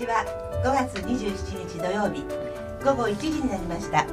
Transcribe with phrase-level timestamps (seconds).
[0.00, 0.24] ちは。
[0.64, 2.24] 5月27日土曜日。
[2.82, 4.06] 午後1時になりました。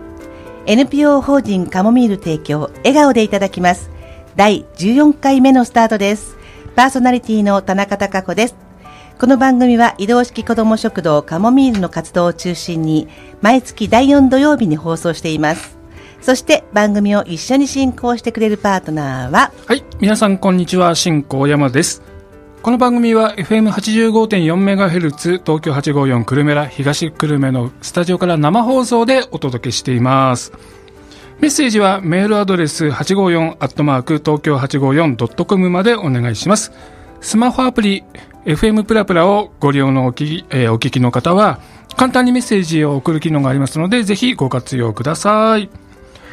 [0.66, 3.90] NPO 法人カモミール提供笑顔でいただきます。
[4.36, 6.36] 第14回目のスタートです。
[6.76, 8.56] パーソナリティの田中貴子です。
[9.18, 13.08] この番組は移動式子ども食堂カモミールの活動を中心に
[13.42, 15.78] 毎月第4土曜日に放送しています。
[16.22, 20.96] そして番組を一緒に進行してくれるパートナーははい皆さんこんにちは。
[20.96, 22.17] 新高山です
[22.62, 30.52] この番組は FM85.4MHz 東京854久留米ら東久留米のスタジオから生放送でお届けしています。
[31.40, 36.72] メッセージはメールアドレス854アットマーク東京 854.com までお願いします。
[37.22, 38.04] スマホアプリ
[38.46, 41.60] FM プラプラをご利用のおき,、えーお聞きの方は
[41.96, 45.70] 簡単にメッセージを送る機能がありますのでぜひご活用ください。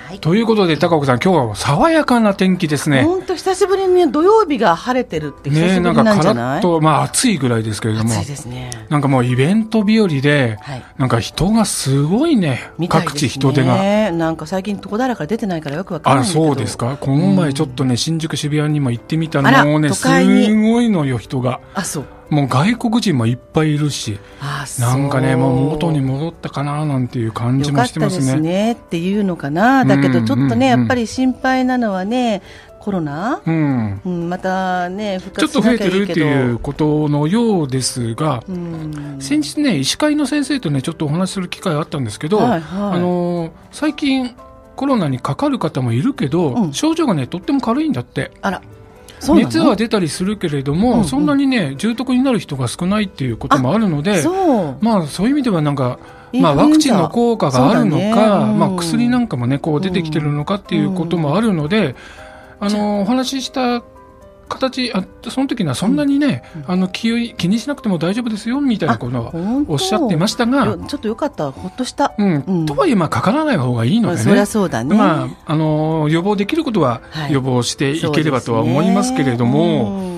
[0.05, 0.21] はい。
[0.21, 3.05] ということで高岡さん今日は爽やかな天気ですね。
[3.05, 8.71] 本当久しぶりにね土曜日が晴れてるって久しぶりなんかカなんじゃないラッと、まあ暑いぐらいですけれども、暑いですね。
[8.91, 10.85] なんかもうイベント日和で、はい。
[10.99, 12.89] なんか人がすごいね、いね。
[12.89, 14.13] 各地人手が。
[14.13, 16.47] なんか最近どこだらから出てないからよくわかんなあ、いんだけど。
[16.49, 16.99] そうですか。
[17.01, 21.61] この前ちょっとね、新宿渋谷にも行ってみたあらのもうね、すごいのよ、人が。
[21.75, 22.05] あそう
[22.35, 24.19] もう外国人もいっぱいいるし、
[24.81, 28.41] なんかね、もう元に戻ったかななんていう感じもしてたですますね。
[28.41, 29.85] ねっていうのかな。
[29.85, 32.43] だけどうんちょっとね、うんやっぱり心配なのはね
[32.81, 34.01] コロナ、うん。
[34.05, 39.17] うん、またね復ちょっと増えてるっていうことのようですが、うん。
[39.21, 42.61] 先日ね、医師会の先生とね、ちょっとお話しする機会あったんですけど、はいはい。
[42.61, 44.35] あのー最近
[44.77, 46.73] コロナにかかる方もいるけど、うん。
[46.73, 48.33] 症状がねとっても軽いんだって。
[48.43, 48.61] あら
[49.33, 51.05] 熱は出たりするけれども、うんうん。
[51.05, 54.77] そんなにね重篤になる人が少ないっていうこともあるのでそう。
[54.81, 55.99] まあそういう意味ではなんか
[56.33, 58.59] まあ、ワクチンの効果があるのか、だねうん。
[58.59, 61.95] まあ、薬なんかもねこう出てきてるのかっていうこともあるので、
[62.59, 63.83] あのお話しした
[64.49, 69.33] 形あその時にはそんなにね、あの気を気にしなくても大丈夫ですよみたいなことは
[69.69, 71.51] おっしゃってましたがよ、ちょっとよかった。
[71.51, 72.45] ほっとした、うん。
[72.47, 72.67] うん。
[72.67, 74.17] とはいえまあかからない方がいいのでね。
[74.17, 77.33] まあそりゃそうだね、まあ、あの予防できることははい。
[77.33, 80.15] 予防していければとは思いますけれども、うん。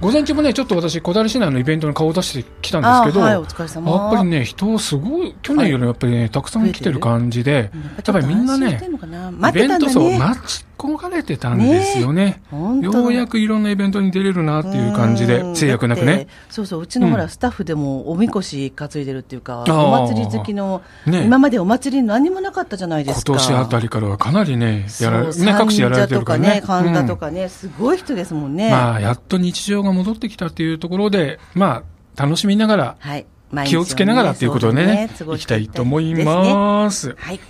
[0.00, 7.82] 午前中もね、ちょっと私、小樽市内のイベントに顔を出してきたんですけど、あはい、やっぱりね、人すごい、去年よりやっぱりね、たくさん来てる感じで、うん。
[7.82, 12.42] やっぱりみんなねイベント層ね待ち焦がれてたんですよね。
[12.50, 16.28] 本当ようやくいろんなイベントに出れるなっていう感じでう、ん制約なくね。
[16.48, 23.32] そうそう、うちのほら、うんスタッフでもおみこし担いでるっていうか、お祭り好きの、ね今までお祭り何もなかったじゃないですか。
[23.32, 26.62] 今年あたりからはかなりね、やらね、各地やられてるからね。
[26.64, 28.70] 三社とかね、うんかね、すごい人ですもんね。
[28.70, 31.82] まあ、やっと日常が戻ってきたっていうところで、ま
[32.16, 33.26] あ、楽しみながら、はい。
[33.66, 37.16] 気をつけながらっていうことでね、そういきたいと思います。
[37.18, 37.40] はい。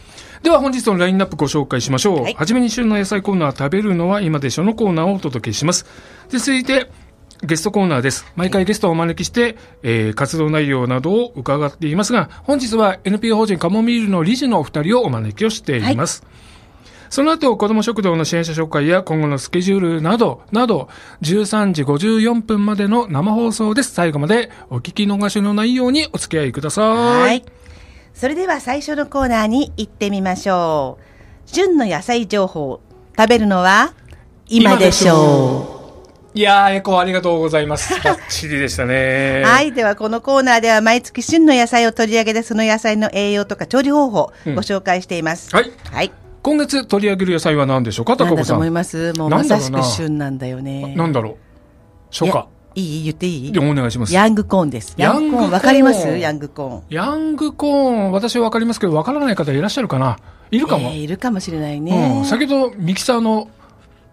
[0.43, 2.23] では本日のラインナップご紹介しましょう。
[2.23, 5.87] はいはじめに旬の野菜コーナー食べるのは今でしょのコーナーをお届けします。
[6.31, 6.91] で続いて、
[7.43, 8.27] ゲストコーナーです。
[8.37, 16.25] 毎回ゲストをお招きして、えー活動内容などを伺っていますが、本日は NPO 法人カモミールの理事のお二人をお招きをしています。
[17.11, 20.89] その後、子ども食堂の支援者紹介や今後のスケジュールなど、など、
[21.23, 23.93] 13時54分までの生放送です。
[23.93, 26.97] 最後までお聞き逃しのないようにお付き合いください。
[26.97, 27.45] はい。
[28.19, 30.99] それでは最初のコーナーに行ってみましょ
[31.47, 31.49] う。
[31.49, 32.81] 旬の野菜情報。
[33.17, 33.95] 食べるのは
[34.49, 37.95] 今でしょいやー、エコーありがとうございます。
[38.03, 39.43] バッチリでしたね。
[39.45, 39.49] う。
[39.49, 39.73] はい。
[39.73, 45.55] では、このコーナーでは毎月旬の野菜を取り上げて、その野菜の栄養とか調理方法、うんご紹介しています。
[45.55, 45.71] はい。
[45.93, 46.11] はい。
[46.43, 48.37] 今月取り上げる野菜は何でしょうか、高子さん。
[48.39, 50.93] だと思いますもうまさしく旬なんだよね。
[50.97, 51.37] なんだろう。
[52.11, 52.49] 初夏。
[52.79, 53.53] いいい言っていい？
[53.53, 54.15] でお願いします。
[54.15, 54.95] ヤングコーンです。
[54.97, 56.07] ヤングコーンわかります？
[56.19, 56.83] ヤングコーン。
[56.91, 60.19] ヤングコーン、私はわかりますけど、わからない方いらっしゃるかな？
[60.51, 60.89] いるかも。
[60.89, 62.19] えーいるかもしれないね。
[62.19, 62.25] うん。
[62.25, 63.49] 先ほど、ミキサーの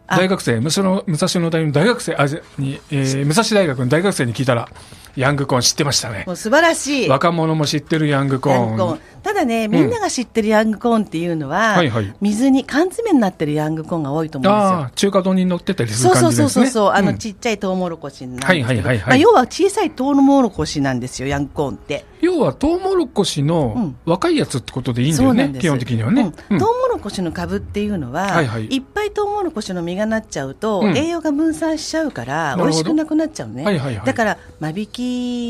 [0.08, 2.26] 大学生、武蔵野武蔵野大の大学生、あ、
[2.60, 4.68] に、えー武蔵大学の大学生に聞いたら、
[5.16, 6.34] ヤングコーン知ってましたねも。
[6.34, 7.10] う素晴らしい。
[7.10, 8.78] 若者も知ってるヤングコーン。
[8.78, 9.00] ーン。
[9.24, 14.78] ただね、みんなが知ってるヤングコーンっていうのは、はいはい水に缶詰になってるヤングコーンが多いと思うんですよ。
[14.78, 16.50] ああ、中華丼に乗ってたりするそうそう感じですね。
[16.50, 22.06] そうそうそう、あのんちっちゃいトウモロコシなんですけど、はいはいはいはいまあ、要は小さいトウモロコシなんですよ、ヤングコーンって。
[22.22, 26.32] 要はトウモロコシの若いやつってことでいいんだよね、基本的にはね。
[26.50, 33.64] うんトウモロコシの株っていうのは、はいはいいっぱいトウモロコシの実がなっちゃうと、うん栄養が分散しちゃうから、美味しくなくなっちゃうね。
[33.64, 35.05] はいはいはいだから、間引き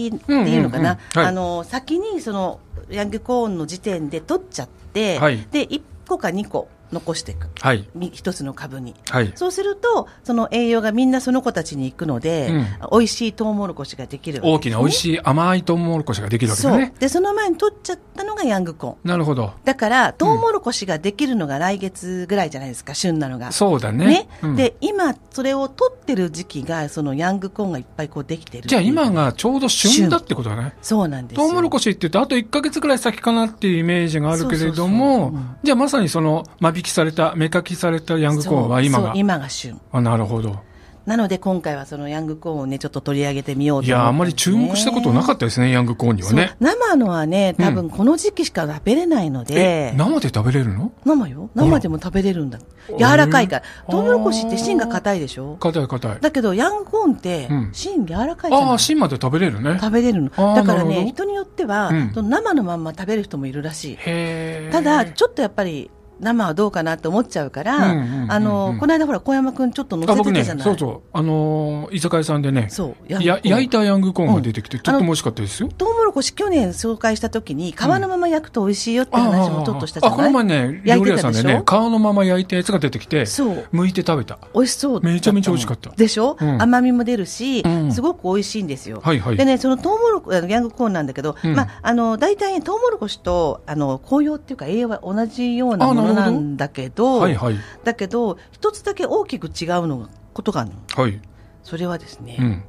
[0.08, 2.60] っていうのかな、あの先にその
[2.90, 5.46] ヤングコーンの時点で取っちゃって、はい。
[5.52, 7.48] で1個か2個残していく。
[7.60, 7.88] はい。
[7.94, 8.96] み一つの株に。
[9.10, 9.32] はい。
[9.36, 12.52] そうすると、その栄養がみんなその子たちに行くので、
[12.92, 16.94] 美味しいトウモロコシができるわけ大きな美味いしい甘いトウモロコシができるわけだそうね。。
[17.00, 19.10] で、その前に取っちゃったのがヤングコーン。
[19.10, 19.54] なるほど。
[19.64, 23.52] だから、トウモロコシができるのが来月ぐらいじゃないですか、旬なのが。
[23.52, 24.06] そうだね。
[24.06, 28.68] ね、うんで、今、それを取ってる時期が、そのヤングコーンがいっぱいこうできてる。
[28.68, 29.06] じゃあ今。
[29.16, 30.74] がちょうど旬だってことだね。
[30.82, 31.48] そうなんですよ。
[31.48, 39.14] トウモロコシって言うと、あと1ヶ月くらい先かなっていうイメージがあるけれどもうん、じゃあまさにその、間引きされた、目かきされたヤングコーンは今が。
[39.16, 39.80] 今が旬。
[39.92, 40.60] あ、なるほど。
[41.06, 46.56] なので今回はそのヤングコーンをね、ちょっと取り上げてみようといや、あんまり注目したことなかっったですね、ヤングコーンにはね。
[46.60, 50.92] 生のはね、多分この時期しか食べれないので、え、生で食べれるの？
[51.06, 52.58] 生よ生でも食べれるんだ。
[52.98, 53.64] 柔らかいから。
[53.88, 55.58] トウモロコシって芯が硬いでしょ？
[55.60, 56.18] 硬い硬い。
[56.22, 59.78] だけど、ヤングコーンってうん、芯柔らかいじゃない、ああ、芯まで食べれるね。
[59.80, 60.30] 食べれるの。
[60.56, 64.72] だからね、人によっては、うん生のまんま食べる人もいるらしい。
[64.72, 67.92] ただ、ちょっとやっぱり、生はどうかなって思っちゃうから、
[68.28, 70.64] あの、この間ほら、小山くんちょっと乗せてたじゃない。
[70.64, 74.84] そうそう、あのー居酒屋さんでね、そう焼いたヤングコーンが出てきて、うん。
[74.84, 75.70] とっても美味しかったですよ。
[75.78, 81.42] トウモロコシ去年紹介した時に、皮のまま焼くと美味しいよって話もちょっとしたじあ、こゃない、の前ね、料理屋焼いてたでしょ？
[81.42, 83.68] さんでね、皮のまま焼いたやつが出てきて、そう。
[83.74, 84.40] 剥いて食べた。
[84.54, 85.90] 美味しそうめちゃめちゃ美味しかった。
[85.92, 86.62] でしょ、うん。
[86.62, 87.92] 甘みも出るし、うん。
[87.92, 89.02] すごく美味しいんですよ。
[89.04, 89.38] はいはい。
[89.38, 91.56] でね、そのトウモロコ、あのヤングコーンなんだけど、うん。
[91.56, 97.56] まあ、あの、大体ね、トウモロコシと、あの、紅葉っていうか栄養は同じようなものあなんだけど、はいはい。
[97.84, 101.04] だけど、一つだけ大きく違うのが、ことがあるの。
[101.04, 101.20] はい。
[101.64, 102.64] それはですね、うん。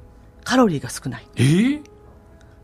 [0.44, 1.26] カロリーが少ない。
[1.36, 1.82] えー？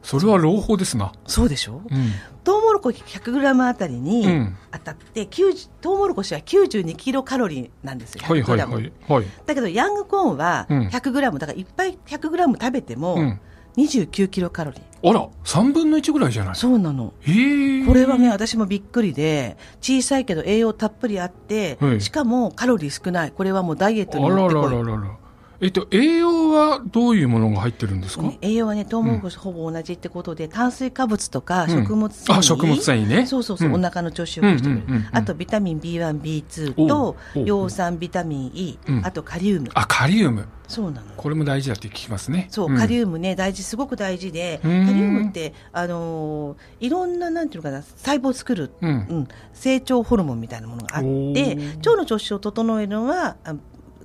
[0.03, 1.13] それは朗報ですな。
[1.27, 1.81] そうでしょ？
[1.89, 2.11] うん。
[2.43, 8.25] トウモロコシ 100g あたりにうん当たって、90トウモロコシは92キロカロリーなんですよ。
[8.25, 8.93] はいはい 100g はい。
[9.09, 9.27] はい。
[9.47, 13.41] だけど、ヤングコーンはうん 100g、だからいっぱい 100g 食べてもうん。
[13.77, 15.11] 29キロカロリー。
[15.11, 17.13] あら、3分の1ぐらいじゃないそうなの。
[17.25, 23.33] えーこれはね、私もびっくりで、小さいけど栄養たっぷりあって、はいしかもカロリー少ない。
[23.33, 24.71] これはもうダイエットにあらもってこい。
[24.71, 25.17] らららら。
[25.63, 31.71] えっと、栄養はどういうものが入ってるんですか、ね栄養はね、トウモロコシほぼ同じってことで、炭水化物とかうん。
[31.71, 33.27] 食物繊維、あ食物繊維ね。
[33.27, 33.75] そうそうそう、うん。
[33.77, 39.07] お腹の調子を良くしてくれる、うんうんうんうんあとビタミン B1、B2 おうと葉酸、ビタミン E、うん。
[39.07, 39.69] あとカリウム。
[39.75, 40.49] あ、カリウム。
[40.67, 41.07] そうなの。
[41.17, 42.49] これも大事だって聞きますね。
[42.51, 42.77] そう、ん。
[42.77, 44.87] カリウムね、大事、すごく大事で、カうん。
[44.87, 48.91] リウムって、あのーいろんな、なんていうのかな、細胞を作る、うん。
[48.91, 53.55] うん、成長ホルモンみたいなものがあっおてー、腸の調子を整えるのは、あ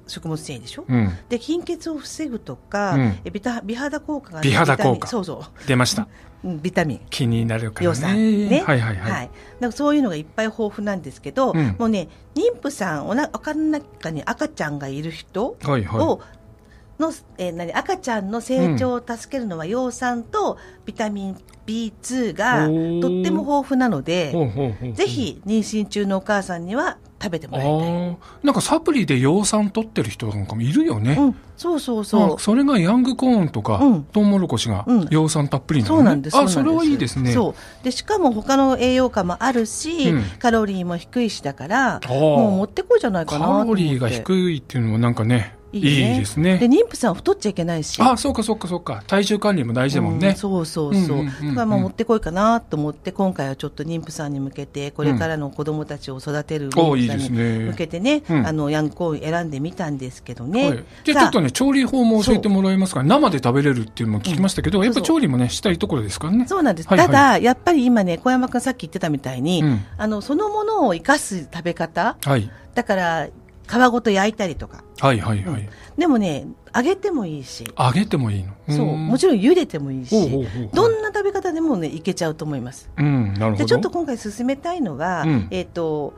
[0.08, 1.10] 食物繊維でしょ、うん。
[1.30, 3.20] で貧血を防ぐとか、うん。
[3.26, 5.08] えビタ美肌効果が美肌効果。
[5.08, 6.04] そうそ出ました。
[6.44, 7.02] う、うんビタミン。
[7.10, 8.08] 気になるから葉ね。
[8.08, 9.10] 酸ね、はいはいはい。
[9.10, 11.76] だからそういうのがいっぱい豊富なんですけど、うん。
[11.78, 16.00] もうね妊婦さんおなお腹の中に赤ちゃんがいる人はいはい。
[16.00, 16.22] を、
[17.00, 22.68] のえー何赤ちゃんの成長を助けるのは葉酸とビタミン B2 が
[23.02, 24.32] とっても豊富なので、
[24.96, 25.06] ぜ。
[25.06, 27.80] ひ妊娠中のお母さんには食べてもあらいたい。
[27.80, 31.14] ーなんかサプリで葉酸取ってる人なんかもいるよね。
[31.20, 32.40] うん、そうそうまそうあ。
[32.40, 35.98] それがヤングコーンとか、うんトウモロコシがうん葉酸たっぷりなのね。
[35.98, 36.38] そうなんです。
[36.38, 37.34] あ、それはいいですね。
[37.34, 37.84] そう。
[37.84, 43.70] で、しかも他の栄養価もあるし、うんカロリーも低いしだから、ーもう持ってこいじゃないかカなと思って。
[43.70, 46.58] ロリーが低いっていうのもなんかね、いいねですね。
[46.58, 48.02] で、妊婦さんは太っちゃいけないし。
[48.02, 49.04] あ、そうかそうかそうか。
[49.08, 50.30] 体重管理も大事だもんね。
[50.30, 51.26] うんそうそうそう。
[51.26, 60.70] だからまあ持ってこいかなと思って、今回はちょっと妊婦さんに向けて、これからの子供たちを育てる妊婦さんに向けてね、うんあの、ヤングコーン選んでみたんですけどね。
[60.70, 66.46] はい、じゃあちょっとね、調理法も教えてもらえますか生で食べれるっていうのも聞きましたけど、うんやっぱ調理もね、したいところですからね。
[66.48, 66.88] そうなんです。
[66.88, 72.50] ただ、やっぱり今ね、小山くんさっき言ってたみたいに、うんあの、そのものを生かす食べ方はい。
[72.74, 73.28] だから、
[73.68, 74.84] 皮ごと焼いたりとか。
[75.00, 75.70] はいはいはい。
[75.98, 78.54] でもね、揚げてもいいし、揚げてもいいの？
[78.70, 80.30] そう、もちろん茹でてもいいし、
[80.74, 82.90] どんな食べ方でもね、いけちゃうと思います。
[82.98, 83.58] うん、なるほど。
[83.58, 86.14] で、ちょっと今回勧めたいのは、うんえっ、と、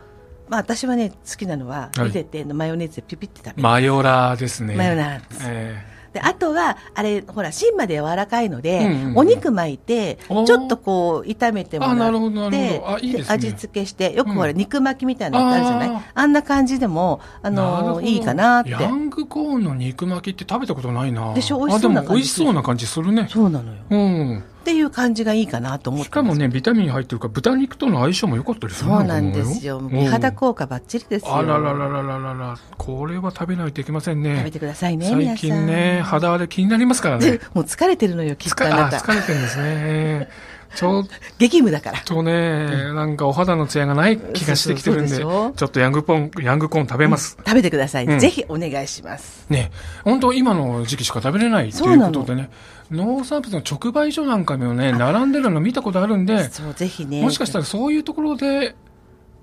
[0.47, 3.63] まあ私はね、好きなのは、はい茹でてマヨネーズでピュピュって食べる。
[3.63, 4.75] マヨラーですね。
[4.75, 12.81] マヨラーですえで、あとは、あれ、ほら、芯まで柔らかいので、うんうんうんお肉巻いて、ちょっとこう、炒めてもらって、
[13.27, 16.01] 味付けして、よくほら、うん肉巻きみたいなのあるじゃない？
[16.13, 18.71] あんな感じでも、あのいいかなって。
[18.71, 21.33] ヤングコーンの肉巻きって食べたことないな。
[21.33, 21.59] でしょ？
[21.65, 23.27] 美味しそうな感じ美味しそうな感じするね。
[23.29, 23.77] そうなのよ。
[23.89, 24.43] うん。
[24.69, 29.79] っていう感じがいいかなと思ってしかもね、ビタミン入ってるから、豚肉との相性も良かったりするそうなんですよ。
[29.79, 31.35] 美肌こ効果ばっちりですよ。
[31.35, 32.57] あららららららら。
[32.77, 34.37] これは食べないといけませんね。
[34.37, 35.35] 食べてくださいね、最。
[35.35, 37.41] 近ね、肌荒れ気になりますからねで。
[37.53, 38.97] もう疲れてるのよ、きっとあなあた。
[38.97, 40.29] 疲れてるんですね。
[40.75, 41.07] ちょっ
[41.37, 41.99] 激務だから。
[41.99, 47.37] とね、なんかお肌のツヤがない気がしてきてるんで、ちそうそうそうでしょょっとヤングポン、ヤングコーン食べます。
[47.45, 48.05] 食べてください。
[48.05, 49.45] うんぜひお願いします。
[49.49, 49.71] ね、
[50.03, 52.49] 本当今の時期しか食べれないということでね、
[52.91, 57.21] 農産物の直売所なんかもね、並んでるの見たことあるんで、そう、ぜひね。
[57.21, 58.75] もしかしたらそういうところで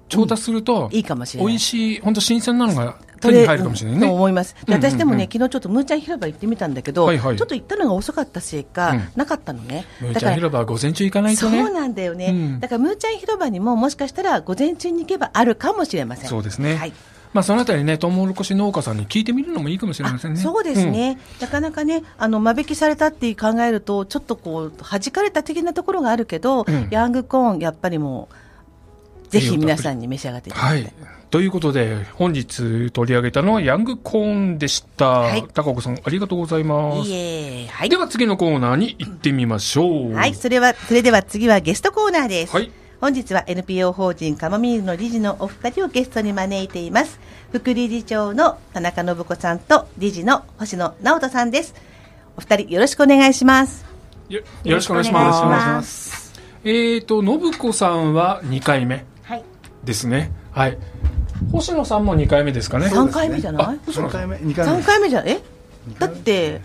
[0.08, 1.52] 調達すると、いいかもしれない。
[1.52, 4.06] 美味しい、本当新鮮なのが手に入るかもしれないね。
[4.06, 4.54] と思います。
[4.68, 9.84] 私でもね、昨日ちょっとムーちゃん広場行ってみたんだけど、はいはいちょっと行ったのが遅かったせいか、うんなかったのね。
[10.00, 11.70] むーちゃん広場は午前中行かないとそうね。
[11.70, 16.28] なんだよね、うんだからムーちゃん広場にももしかしたら午前中に行けばあるかもしれません。
[16.28, 16.76] そうですね。
[16.76, 16.92] はい
[17.32, 20.40] まあ、そのあたりね、トウモロコシ農家さんに聞いてみるのもいいかもしれませんね。
[20.40, 28.34] そうですね、なかなかね、あの間引きされたって考えると、ちょっとこう、弾かれた的なところがあるけど、うんヤングコーン、やっぱりもう、
[29.28, 30.82] ぜひ皆さんに召し上がっていただきたい。
[30.82, 30.92] はい。
[31.30, 35.06] ということで、本日取り上げたのはヤングコーンでした。
[35.06, 37.10] はい高子さん、ありがとうございます。
[37.10, 37.96] いえ、はいで。
[37.96, 40.14] は次のコーナーに行ってみましょう。
[40.14, 42.52] はい、それは、それでは次はゲストコーナーです。
[42.54, 47.20] はい本日は NPO 法人カモミールの理事のお二人をゲストに招いています。
[47.52, 51.74] 副理事長の田中信子さんと理事の星野直人さんです。
[52.38, 53.84] お二人よろしくお願いします。
[54.28, 55.48] よよろしくお願いしよろしくお願いしま。
[55.74, 56.26] ます
[56.64, 59.15] えーと、信子さんは2回目はい。
[59.86, 60.30] ですね。
[60.52, 60.76] はい。
[61.52, 62.88] 星野さんも2回目ですかね。
[62.90, 63.64] 三回目じゃない？
[63.66, 65.40] あ3回目2回三目回目じゃえ？
[65.98, 66.60] だって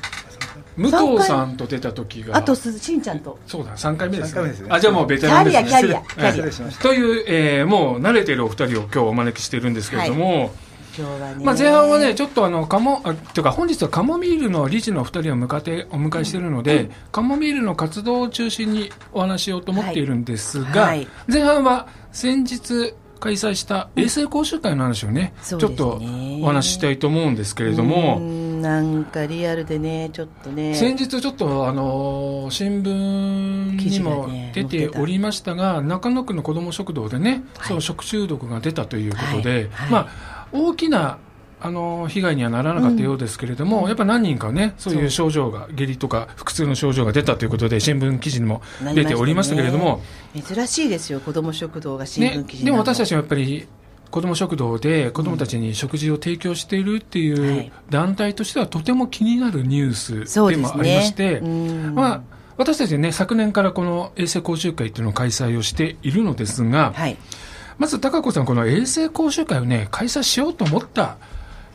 [0.76, 2.36] 武藤さんと出た時が。
[2.36, 5.62] あとすしんちゃんとそうだ、3回目です三回目ですねあ、じゃあもうベキテランですね。
[5.62, 10.52] ャリアキャリアええキャリ失礼しましたという、えーもう慣れてるお二人を今日お招きしてるんですけれども、
[10.98, 11.46] 今日はね。
[11.46, 26.40] まあ、前半はね、ちょっとあの、カモ、あ、というか本日はカモミールの理事の二人を迎えて、お迎えしているので、カモミールの活動を中心にお話ししようと思っているんですが、はいはい前半は先日開催した衛生講習会の話をね、そうですちょっとね。
[26.44, 28.62] お話ししたいと思うんですけれどうも、ん。
[28.64, 30.74] なんかリアルでね、ちょっとね。
[30.74, 37.68] 先日ちょっとあの新聞にも出ておりましたが、中野区の子ども食堂でね、はい。
[37.68, 39.68] その食中毒が出たということで、はい。
[39.70, 39.92] はい。
[39.92, 41.20] まあ、大きな
[41.64, 48.62] あの被害にはならなかったようですけれども、やっぱ何人かね、そういう症状が、下痢とか腹痛の症状が出たということで、新聞記事にも
[48.96, 50.02] 出ておりましたけれども、
[50.34, 53.68] ね珍しいですよ、子ども食堂が新ね聞記、事でも私たちちもやっぱり
[54.10, 61.04] 子ども食堂で子どもたちに食事を提供しているってはいいう団体としてはとても気になるニュースでもありまね。
[61.04, 61.96] して、うん。
[61.96, 62.22] まあ、
[62.58, 67.18] 私たちね、昨年からこの衛生講習会っていうのを開催をしているのですが、はい。
[67.78, 71.18] まず高子さん、この衛生講習会をね、開催しようと思った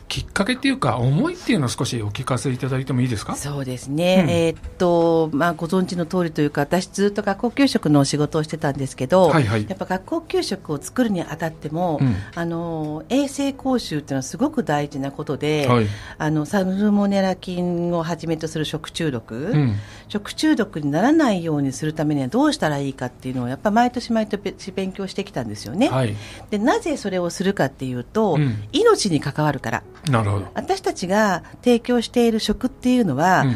[0.09, 3.35] きっかけっていうか、思いっていうのを少しお聞かせいただいてもいいですか？
[3.35, 4.29] そうですね、うん。
[4.29, 9.65] えーっとまあ、ご存知の通りというか、私、ずっと学校給食のお仕事をしてたんですけど、はいはい。
[9.67, 12.15] やっぱ学校給食を作るにあたっても、うん。
[12.35, 15.87] あの衛生講習っていうのはすごく大事なことで、はい。
[16.17, 19.75] あのサルモネラ菌をはじめとする食中毒、うん。
[20.07, 25.89] 食中毒にならないようにするためにはどうしたらいいかっていうのを、やっぱ毎年毎年勉強してきたんですよね。
[25.89, 26.15] はい、
[26.49, 28.63] でなぜそれをするかっていうと、うん。
[28.71, 29.83] 命に関わるから。
[30.09, 30.47] なるほど。
[30.53, 33.55] 私たちが提供している食っていうのは、うん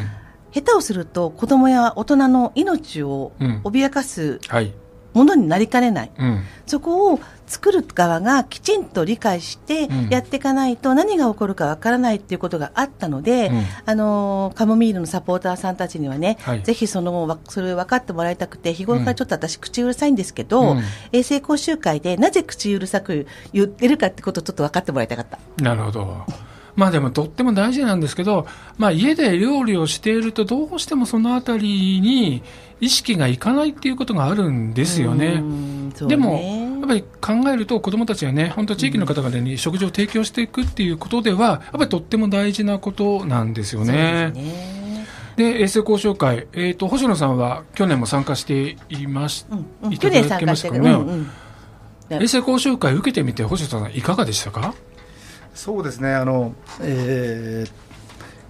[0.54, 4.74] 下手をすると子供や大人の命をうん脅かすはい。
[5.14, 6.42] ものになりかねない、うん。
[6.66, 25.38] そこを作る側がきちんと理解してうんやっていかないと何が起こるかわからないっていうことがあったので、うんあのーカモミールのサポーターさんたちにはね、はいぜひそのわそれを分かってもらいたくて日頃からちょっと私口うるさいんですけど、うん衛生講習会でなぜ口うるさく言ってるかってことをちょっと分かってもらいたかった。
[25.62, 26.24] なるほど。
[26.74, 28.46] まあでもとっても大事なんですけど、
[28.78, 32.42] まあ家で料理をしているとどうしてもそのあたりに
[32.82, 35.40] 意識がいかないっていうことがあるんですよね。
[35.40, 35.92] ね。
[36.08, 36.32] でも、
[36.80, 37.04] やっぱり
[37.42, 44.32] 考えると子どもたちがね、本当地域の方々に食事を提供していくっていうことでは、やっぱりとっても大事なことなんですよね。
[44.34, 45.06] ですね。
[45.36, 49.92] で衛生交渉会、えー、と星野さんは去年も参加していまし、うんうん。
[49.92, 52.22] いた去年だけ参加してる、ましたかね、うんうん。
[52.22, 54.74] 衛生交渉会受けてみて星野さんいかがでしたか？
[55.54, 56.12] そうですね。
[56.12, 57.91] あの、えー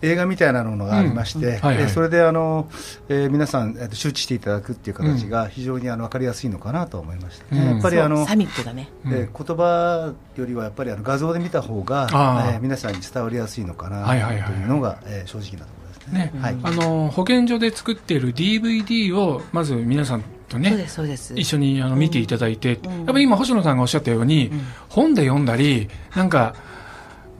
[0.03, 2.69] 映画みたいなのがありまして、それであの、
[3.09, 7.61] えー皆さん、えーと周知していただくっていう形が非常にあの分かりやすいのかなと思いました、ね。
[7.63, 7.71] うん。
[7.75, 8.89] やっぱりあのサミットだね。
[9.05, 9.13] うん。
[9.13, 12.09] えー言葉よりはやっぱりあの画像で見た方が、
[12.53, 14.53] えー皆さんに伝わりやすいのかなはいはいはい。
[14.53, 16.33] というのが、えー正直なところですね。
[16.35, 16.57] ね、はい。
[16.63, 21.35] あの保健所で作っている DVD をまず皆さんとねそうです、そうです。
[21.37, 22.97] 一緒にあの見ていただいて、うん。
[22.99, 24.61] やっぱり今星野さんがおっしゃったように、うん。
[24.89, 26.55] 本で読んだりなんか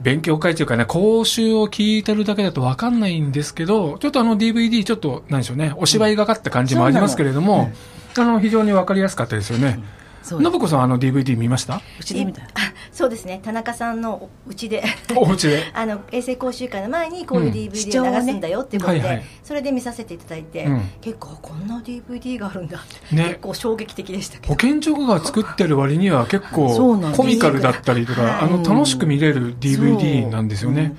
[0.03, 7.71] 勉強会というかね講習を聞いてるだけだと分かんないんですけどちょっとあの DVD ちょっとなんでしょうねお芝居がかった感じもありますけれども、
[8.17, 11.81] あの非常に分かりやすかったですよね、そうです信子さんあの DVD 見ました？
[11.99, 12.41] うちで見た。
[12.43, 12.47] あ
[12.91, 13.41] そうですね。
[13.43, 14.83] 田中さんのうちで。
[15.15, 15.63] お家で？
[15.73, 17.53] あの衛生講習会の前にこういううん。
[17.53, 19.23] DVD を流すんだよっていうことで、はいはい。
[19.43, 20.81] それで見させていただいて、うん。
[21.01, 23.23] 結構こんな DVD があるんだって、ね。
[23.29, 28.31] 結構衝撃的でしたけ保ど健所が作ってる割には結構コミカルだったりとか、はい。
[28.43, 30.95] あの楽しく見れる DVD なんですよね。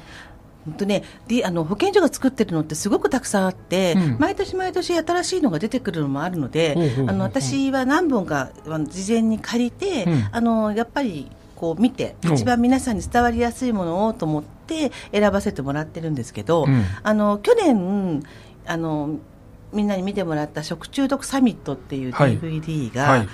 [0.65, 4.19] 本当ね、であの保健所が作ってるのってすごくたくさんあって、うん。
[4.19, 8.51] 毎年毎年新しいのが出てくるのもあるので、あの私は何本か
[8.89, 10.29] 事前に借りて、うん。
[10.33, 16.85] あのやっぱりこう見てお一番皆さんに伝わりやすいものをと思って選ばせてもらってるんですけど、うん。
[17.03, 18.23] あの去年
[18.67, 19.19] あの
[19.73, 22.39] みんなに見てもらった食中毒サミットっていうはい。
[22.39, 23.29] DVD が、はい。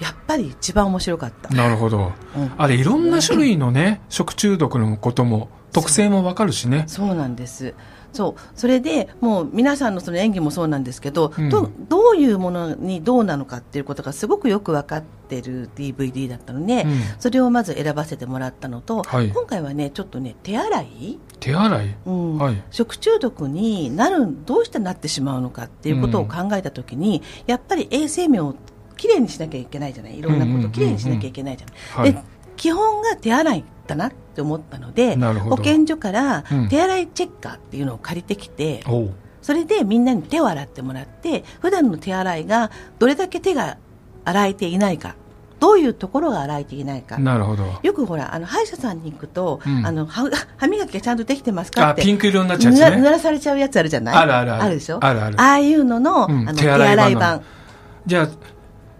[0.00, 1.52] やっぱり一番面白かった。
[1.54, 2.12] なるほど。
[2.36, 2.52] うん。
[2.56, 6.84] あれ、いろんな種類のね、食中毒のことも、特性もわかるしね。
[6.86, 7.74] そうなんです。
[8.12, 8.40] そう。
[8.54, 11.50] それで、もう皆さんのその演技もそうなんですけど、うん。
[11.50, 16.90] どどういうものにどうなのかっていうことがすごくよく分かってる DVD だったので、うん。
[17.18, 19.28] それをまず選ばせてもらったのと、はい。
[19.28, 21.18] 今回はね、ちょっとね、手洗い？
[21.38, 21.96] 手洗い？
[22.06, 22.38] うん。
[22.38, 22.62] はい。
[22.70, 28.54] 食中毒になるどうしてなってしまうのかっていうことを考えたときに、やっぱり衛生面を
[28.96, 30.18] きれいにしなきゃいけないじゃない？
[30.18, 32.12] いろんなこときれいにしなきゃいけないじゃない？
[32.14, 32.18] で
[32.56, 34.06] 基本が手洗いだな。
[34.06, 36.68] って思ったので保健所からうん。
[36.68, 39.10] 手洗いチェッカーっていうのを借りてきて、おう。
[39.42, 43.78] それでみんなに手を洗ってもらって普段の手洗いがどれだけ手が
[44.24, 45.14] 洗えていないか
[45.58, 47.18] どういうところが洗えていないか。
[47.18, 47.64] なるほど。
[47.82, 49.86] よくほらあの歯医者さんに行くと、うん。
[49.86, 53.02] あの歯歯磨きがちゃんとできてますかあ、ってピンク色になっちゃうぬら濡。
[53.10, 54.16] らされちゃうやつあるじゃない？
[54.16, 54.62] あるあるある。
[54.64, 54.98] あるでしょ？
[55.04, 55.40] あるある。
[55.40, 57.42] あいうのの,、うんあの手洗い版。
[58.06, 58.28] じゃあ、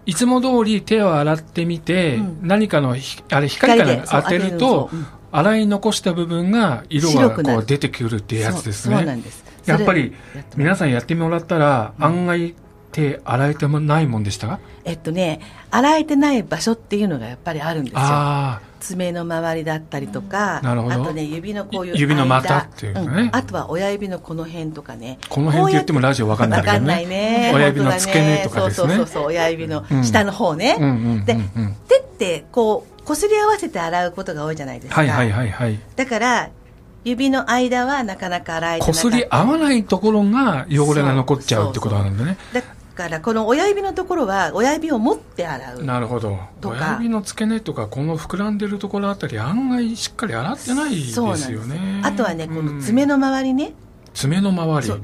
[0.05, 2.39] いつも通り手を洗ってみて、うん。
[2.41, 4.89] 何かのひ、あれ光から当てると
[5.31, 8.89] 洗い残した部分が、色がこう出てくるっていうやつです。
[8.89, 9.23] ね。
[9.65, 10.15] やっぱり
[10.55, 12.55] 皆さんやってもらったら、案外
[12.91, 14.59] 手洗えてもないもんでした？
[14.83, 17.99] えっとね洗えてない場所っていうのがやっぱりあるんですよ。
[18.01, 20.95] あ爪の周りだったりとか、なるほど。
[20.95, 22.61] あとね指のこういう指の股間。
[22.61, 23.27] っていうかね。
[23.27, 23.35] ん。
[23.35, 25.19] あとは親指のこの辺とかね。
[25.29, 27.05] この辺って言ってもラジオわかんないけどね。
[27.05, 27.51] ね。
[27.53, 28.87] 親指の付け根とかですね。
[28.87, 30.03] そうそうそうそう親指のうん。
[30.03, 31.25] 下の方ね、うんうんうんうん。
[31.25, 31.35] で
[31.87, 35.79] 手ってこう擦り合わせて洗うことが多いじゃないですか、はいはいはいはい。
[35.95, 36.49] だから
[37.03, 42.37] 指の間はなかなか洗えてこすり合わないところが汚れが残っちゃうってことなんだね。
[42.53, 46.37] だからこの親指のところは親指を持って洗うなるほど。
[46.61, 52.01] 親指の付け根とか、この膨らんでるところあたり、案外しっかり洗ってないですそうなんですよね。
[52.03, 53.73] あとはねこのうん爪の周りね、
[54.13, 55.01] 爪の周り。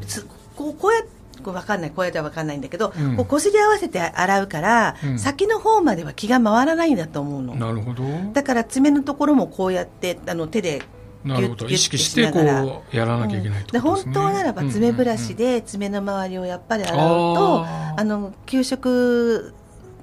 [0.58, 1.15] こうこうやって
[1.46, 3.16] こう分かんないこうやっては分かんないんだけど、うん。
[3.16, 5.20] こう擦り合わせて洗うから、うん。
[5.20, 7.56] 先の方までは気が回らないんだと思うの。
[7.56, 8.04] なるほど。
[8.34, 10.82] だから爪のところもこうやってあの手で
[11.24, 11.68] なるほど。
[11.68, 13.92] 意識して、こう、やらなきゃいけないとですね。
[13.92, 19.54] 本当ならば爪ブラシで爪の周りをやっぱり洗うと、あの給食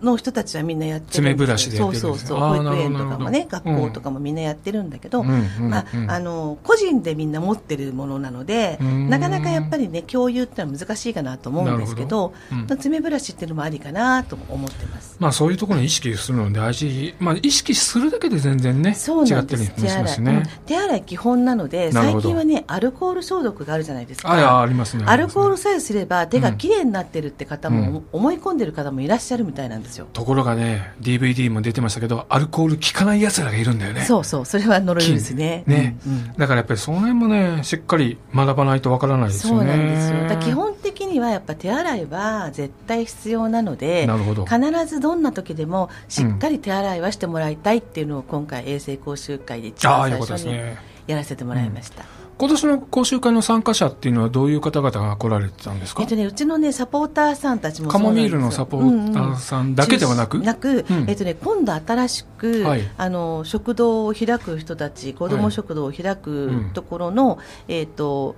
[0.05, 2.39] の人たちはみんなやってる爪ブラシでそうそうそう。
[2.39, 9.11] 保育園とかもね学校とかもみんなやってるんだけど、まあ、あの個人でみんな持ってるものなのでうん。
[9.11, 12.35] なかなかやっぱりね共有ってのは難しいかなと思うんですけどど。
[12.53, 12.79] うん。
[12.79, 15.17] 爪ブラシっていうのもありかなと思ってます。
[15.19, 17.15] まあそういうところに意識するの大事。
[17.19, 19.77] まあ意識するだけで全然ね、そう違ってるなんです。
[19.77, 20.43] りもしますね。
[20.67, 21.03] 手洗い。
[21.03, 24.33] 基本なので最近はねアルコール消毒があるじゃないですか。
[24.33, 25.05] あありますね。
[25.07, 28.05] アルコールさえすれば手がきれいになってるって方も、うん。
[28.13, 30.07] 思い込んでる方もいらっしゃるみたいなんですよ。
[30.13, 34.03] ところがね、DVD も出てましたけど、アルコール効かない奴らがいるんだよね。
[34.03, 35.65] そうそう、それは呪いですね。
[35.67, 39.77] ね、うんうんだからやっぱりその辺もね、しっかり学ばないとわからないですそうよね。
[39.77, 40.29] なんですよ。
[40.29, 50.93] だ基本的にはやっぱ手洗いは絶対必要なので、なるほど必ずどんな時でもしっかり手洗いはしてもらいたいっていうのを今回衛生講習会で一番最初に。
[51.07, 52.05] やらせてもらいました。
[52.43, 56.03] 今年の講習会の参加者っていうのはどういう方々が来られてたんですか？
[56.03, 60.47] えっとね、うちのね、サポーターさんたちもカモミールのサポーターさんだけではなく、うんうん。
[60.47, 61.05] なく、うん。
[61.09, 62.91] えっとね、今度新しく、はい。
[62.97, 68.35] あの食堂を開く人たち子ども食堂を開くうんところの、えっと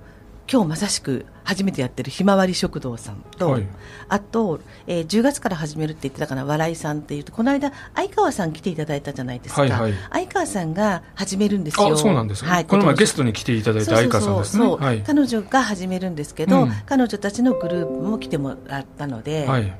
[0.51, 3.67] 今日まさしく初めてやってるひまわり食堂さんと、はい。
[4.09, 9.93] あと、えー10月から始めるって言ってたかな笑いさんっていうとこの間相川さん来ていただいたじゃないですか、はいはい。
[10.11, 11.93] 相川さんが始めるんですよ。
[11.93, 12.49] あ、そうなんですね。
[12.49, 12.65] はい。
[12.65, 14.67] この前ゲストに来ていただいた相川さんですね。
[14.67, 15.03] はい。
[15.03, 16.71] 彼女が始めるんですけど、うん。
[16.85, 19.73] 彼女たちのグループも来てもらったので、はい。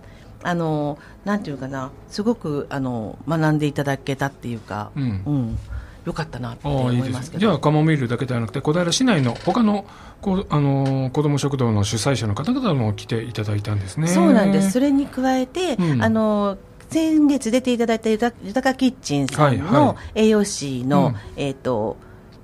[0.44, 5.58] あのなんていうかなすごくあの学んでいただけたっていうか、うん
[6.06, 7.42] よかったなってあ思あ、いますけど。
[7.42, 9.86] じゃあ、カモミールだけではなくて、小平市内の他の、
[10.22, 14.08] こうあのー子ども食堂の主催者の方々も来ていただいたんですね。
[14.08, 14.72] そうなんです。
[14.72, 16.04] それに加えて、うん。
[16.04, 16.58] あの
[16.90, 21.16] 先月出ていただいたゆた豊かキッチンさんはいはの栄養士の、うん。
[21.36, 21.98] えっ、と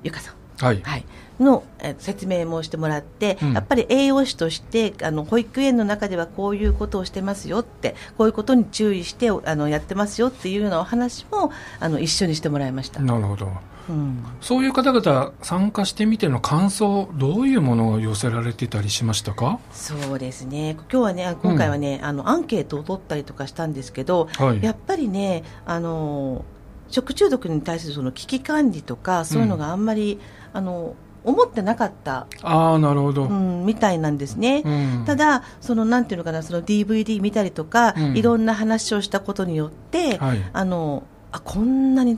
[0.03, 0.65] ゆかさん。
[0.65, 0.81] はい。
[0.83, 1.05] はい、
[1.41, 3.53] のえー説明もしてもらって、うん。
[3.53, 13.01] やっぱり栄養士としてあの保育園の中ではこういうことをしてますよってこういうことに注意してあのやってますよっていうようなお話もあの一緒にしてもらいました。
[13.01, 13.51] なるほど。
[13.89, 14.23] うん。
[14.41, 19.59] そういう方々参加してみての感想、どういうものを寄せられてたりしましたか？
[19.71, 20.77] そうですね。
[20.81, 24.63] 今日はねあ今回はね、あのアンケートを取ったりとかしたんですけど、はい。
[24.63, 26.45] やっぱりねあの
[26.89, 30.19] 食中毒に対するその危機管理とかそういうのがあんまり、
[30.53, 33.25] あの思ってなかった、ああ、なるほど。
[33.25, 34.63] うん、みたいなんですね。
[34.65, 42.17] うんただ、そのなんていうのかな、その DVD 見たりとか、うんいろんな話をしたことによって、はいあのあこんなに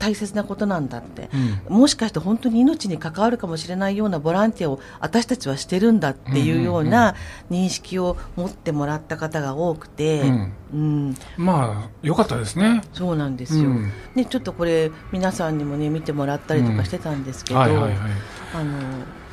[0.00, 1.30] 大切なことなんだって、
[1.68, 1.78] うん。
[1.78, 7.14] もしかして本当に命に関わるかもしれないようなボランティアを私たちはしてるんだっていうような
[7.50, 10.52] 認識を持ってもらった方が多くて、うん。
[10.72, 11.16] うん。
[11.36, 12.82] まあ、よかったですね。
[12.92, 13.92] そうなんですよ、うん。
[14.14, 17.92] ね、ちょっとこれ皆さんにもね見てもらったりとかしてたんですけど、はいはいはい。
[18.54, 18.78] あの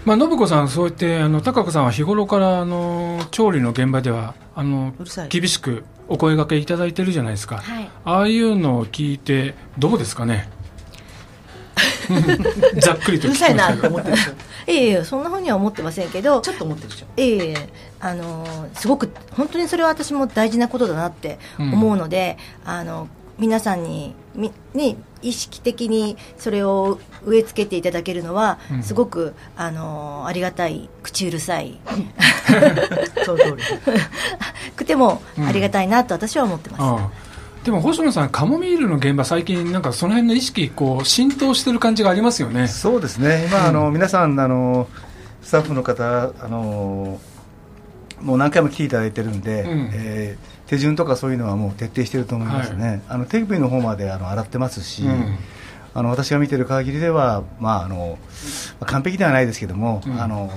[0.05, 4.93] まあ、信子さん、そうやって、あの、高子さんは日頃から、あの、調理の現場では、あの
[5.29, 7.57] 厳しくお声掛けいただいてるじゃないですか。
[7.57, 7.89] はい。
[8.05, 10.49] ああいうのを聞いて、どうですかね？
[12.79, 14.31] ざっくりとうるさいなって思ってるでしょ。
[14.71, 16.41] いえいえそんなふうには思ってませんけど。
[16.41, 17.05] ちょっと思ってるでしょ。
[17.17, 28.83] ええあのすごく本当にそれは私も大事なことだなって思うので、あの皆さんにみ、ね、意識的にそれを植え付けていただけるのは、うん。
[28.83, 31.79] すごくあのありがたい口うるさい。
[33.25, 33.63] その通り。
[34.75, 35.45] くてもうん。
[35.45, 37.26] ありがたいなと私は思ってます、ああ
[37.67, 42.69] でも星野さん、カモミールの現場、最近、なんかその辺の意識、こう浸透してる感じがありますよね。
[42.69, 44.87] そうですね、今、あの皆さんあの、
[45.41, 47.19] スタッフの方あの、
[48.21, 49.89] もう何回も来ていただいてるんで、うん。
[49.93, 55.37] えー手順とかそういうのはもう徹底していると思いますね、あの手首の方まであの洗ってますし、うん。
[55.93, 58.19] あの私が見てる限りでは、まああの
[58.79, 60.21] まあ完璧ではないですけども、うん。
[60.21, 60.51] あの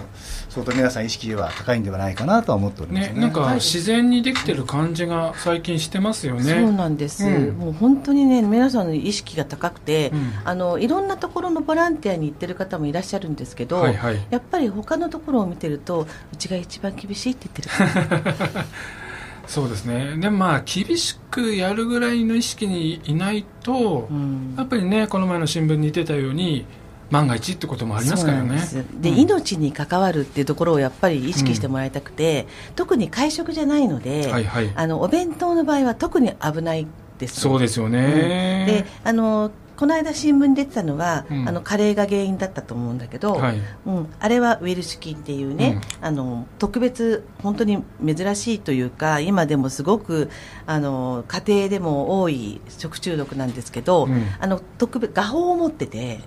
[0.51, 3.15] 相当皆さん、意識は高いんではないかなとは思っておりますね。
[3.15, 6.43] ね、なんか自然にできてる感じが最近してますよね。
[6.43, 7.57] そうなんです、うん。
[7.57, 10.33] もう本当にね皆さんの意識が高くて、うん。
[10.45, 14.19] あのいろんなところのボランティアに行ってる方もいらっしゃるんですけど、はいはい。
[14.31, 18.35] やっぱり他のところを見てるとうちが一番厳しいって言ってる。
[19.47, 20.17] そうですね。
[20.17, 24.55] でもまあ、厳しくやるぐらいの意識にいないと、うん。
[24.57, 26.67] やっぱりね、この前の新聞に出たように、
[27.11, 28.61] 万が一ってこともありますからね。
[29.01, 29.19] でうん。
[29.19, 32.47] 命に関わるっていうところをやっぱり意識してもらいたくて、
[32.77, 34.73] 特に会食じゃないので、はいはい。
[34.75, 36.87] あのお弁当の場合は特に危ない
[37.19, 38.65] ですそうですよね。
[38.67, 41.49] であのこの間新聞に出てたのは、うん。
[41.49, 43.61] あのカレーが原因だったと思うんだけど、はい。
[43.87, 50.29] うん、あれはウイルス菌っていうね、あの特別本当に珍しいというか今でもすごく
[50.67, 54.27] あの家庭でも多い食中毒なんですけど、うん。
[54.39, 56.21] あの特別画法を持ってて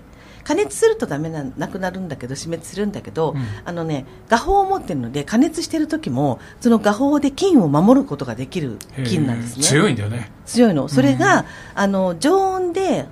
[0.44, 3.44] 加熱するとダメななくなるんだけど死滅するんだけど、うん。
[3.66, 9.64] あのね画法を持ってるので加熱してる時もその画法で菌を守ることができる菌なんですね。
[9.64, 10.32] 強いんだよね。
[10.46, 10.88] 強いの。
[10.88, 13.06] それが、あの常温で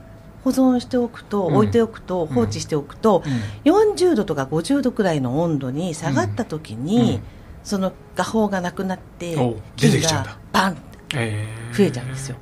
[0.43, 1.55] 保存しておくと、うん。
[1.55, 3.23] 置いておくと放置しておくと、
[3.63, 7.21] 40度とか50度くらいの温度に下がった時に、うん。
[7.63, 9.61] その画法がなくなってう
[10.01, 10.81] がバンって
[11.13, 11.77] えー。
[11.77, 12.37] 増えちゃうんですよ、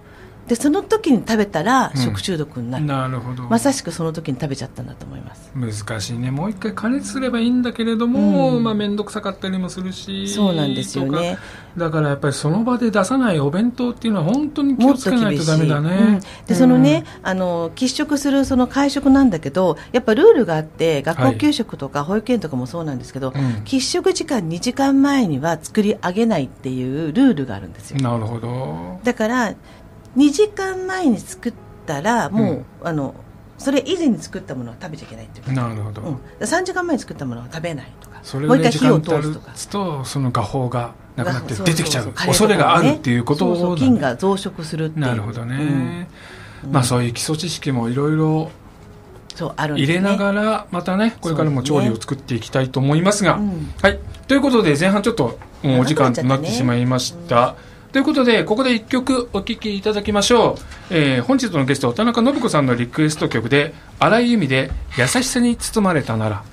[0.50, 3.44] でその時に食べたらうん食中毒になる、なるほど。
[3.44, 6.32] まさしくその時に食べちゃったんだと思います難しいね。
[6.32, 10.28] もう一回加熱すればいいんだけれども、うんまあ面倒くさかったりもするし。
[10.28, 11.38] そうなんですよね
[11.78, 15.90] だからやっぱりその場で出さないお弁当っていうのは本当に気をつけないとダメだね。
[15.90, 29.00] うんでそのね、あの喫食するその会食なんだけどやっぱルールがあって学校給食とか保育園とかもそうなんですけど、うん喫食時間2時間前には作り上げないっていうルールがあるんですよなるほど。
[29.04, 29.54] だから
[30.18, 31.54] 2時間前に作っ
[31.86, 32.88] たらもう、うん。
[32.88, 33.16] あの
[33.58, 36.02] それ以前に作ったものは食べちゃいけないっていうか、なるほど。
[36.02, 38.20] うん、3時間前に作ったものは食べないとか。
[38.24, 39.52] それもう一回火を通すとか。
[39.70, 42.04] と、その画法がなくなって出てきちゃう。
[42.06, 42.28] そうそう。
[42.28, 43.78] 恐れがあるっていうことそうそう。
[43.78, 45.06] 菌が増殖するっていう。
[45.06, 46.08] なるほどね。
[46.64, 46.72] うん。
[46.72, 48.50] まあそういう基礎知識もいろいろ
[49.36, 53.74] そうあるね、入れながら、またね、これからも調理を作っていきたいと思いますが、うん。
[53.82, 54.00] はい。
[54.28, 57.56] ということで、前半ちょっともうお時間となってしまいました。
[57.92, 60.62] ということで、ここで一曲お聴きいただきましょう。
[60.92, 66.44] えー本日のゲスト、田中信子さんのリクエスト曲で、荒井由実で、優しさに包まれたなら。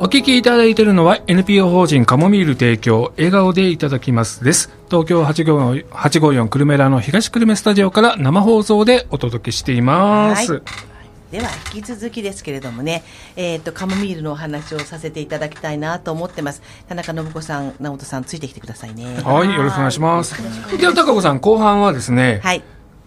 [0.00, 4.68] お聞きいただいているのは NPO 法人カモミール提供笑顔でいただきますです。
[4.90, 10.54] 東京854 854久留米らの東久留米スタジオから生放送でお届けしています。
[10.54, 10.91] はい
[11.32, 13.02] では引き続きですけれどもね、
[13.36, 16.62] えー、とカモミールのお話をさせていただきたいなと思ってます。
[16.90, 19.16] 田中信子さん直人さんついてきてくださいね。
[19.22, 20.34] はい、よろしくお願いします。
[20.76, 22.62] では、高子さん、後半はですね、はい。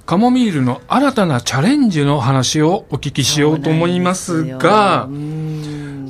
[0.08, 5.10] カモミールの新たなチャレンジの話をお聞きしようと思いますが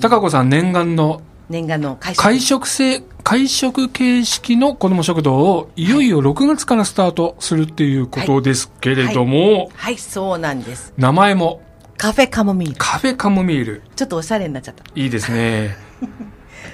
[0.01, 2.21] 高子さん念願の念願の会食。
[2.23, 5.89] 会食制、会食形式の子ども食堂をい。
[5.89, 10.93] よいよ6月からスタートするっていうことですけれども、はいそうなんです。
[10.97, 11.62] 名前も
[11.98, 12.76] カフェカモミール。
[12.78, 13.82] カフェカモミール。
[13.96, 14.84] ちょっとおしゃれになっちゃった。
[14.96, 15.76] いいですね。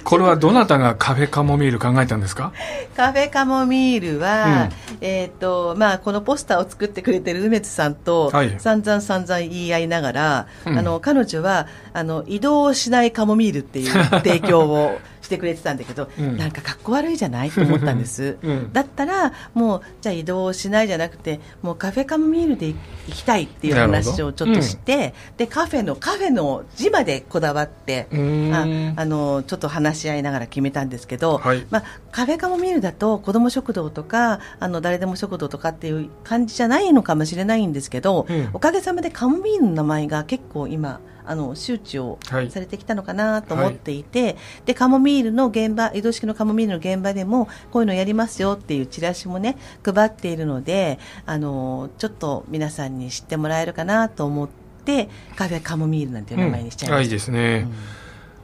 [0.04, 2.52] これはどなたがカフェカモミール考えたんですか？
[2.96, 4.68] カフェカモミールは、
[5.00, 8.58] えっ、と、まあ、このポスターを作ってくれてる梅津さんと、はい。
[8.58, 10.78] 散々散々言い合いながら、うん。
[10.78, 14.98] あの、彼女は、あの、移動しないカモミールっていう提供を
[15.32, 16.36] してくれてたんだけど、うん。
[16.36, 17.50] なんかかっこ悪いじゃない？
[17.50, 18.36] と思ったんです。
[18.42, 18.72] うん。
[18.72, 22.76] だったら、もう、じゃあ移動しないじゃなくて、もうカフェカモミールで行
[23.08, 31.66] きたいっていう話をちょっとして、で、カフェの、カフェの字までこだわって、ああのちょっと話し合いながら決めたんですけど、はい。
[31.70, 38.50] まあ、カフェカモミールだと子ども食堂とかあの誰でも食堂とかっていう感じじゃないのかもしれないんですけど、うん。
[38.52, 54.48] おかげさまでカモミールの名前が結構今あの周知をはいされてきたのかなと思っていて、でカモミールの現場移動式のカモミールの現場でもこういうのやりますよっていうチラシもね配っているのであのちょっと皆さんに知ってもらえるかなと思っ
[54.84, 57.14] てカフェカモミールなんていう名前にしちゃいまあいいした。
[57.14, 57.68] ですね。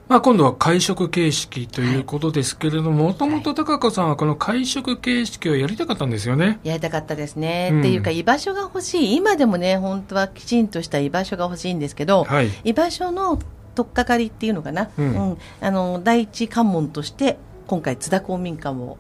[0.09, 6.61] まあ、今度は会食形式ということですけれども、もともと高子さんはこの会食形式をやりたかったんですよね。
[6.64, 7.81] やりたかったですね、うん。
[7.81, 9.16] っていうか居場所が欲しい。
[9.16, 12.49] 今でもね本当はきちんとした居場所が欲しいんですけど、はい。
[12.64, 13.38] 居場所の
[13.75, 15.37] 取っかかりっていうのかな、うん。
[15.61, 18.97] あの第一関門として今回津田公民館を、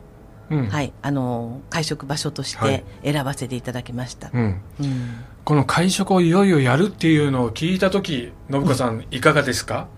[0.50, 0.66] うん。
[0.68, 2.84] はい、あの会食場所としはい。
[3.02, 4.60] て選ばせていただきました、うん。
[4.78, 5.24] うん。
[5.44, 9.88] この会食をいよいよやるっていうのを聞いたとき、信子さん、いかがですか？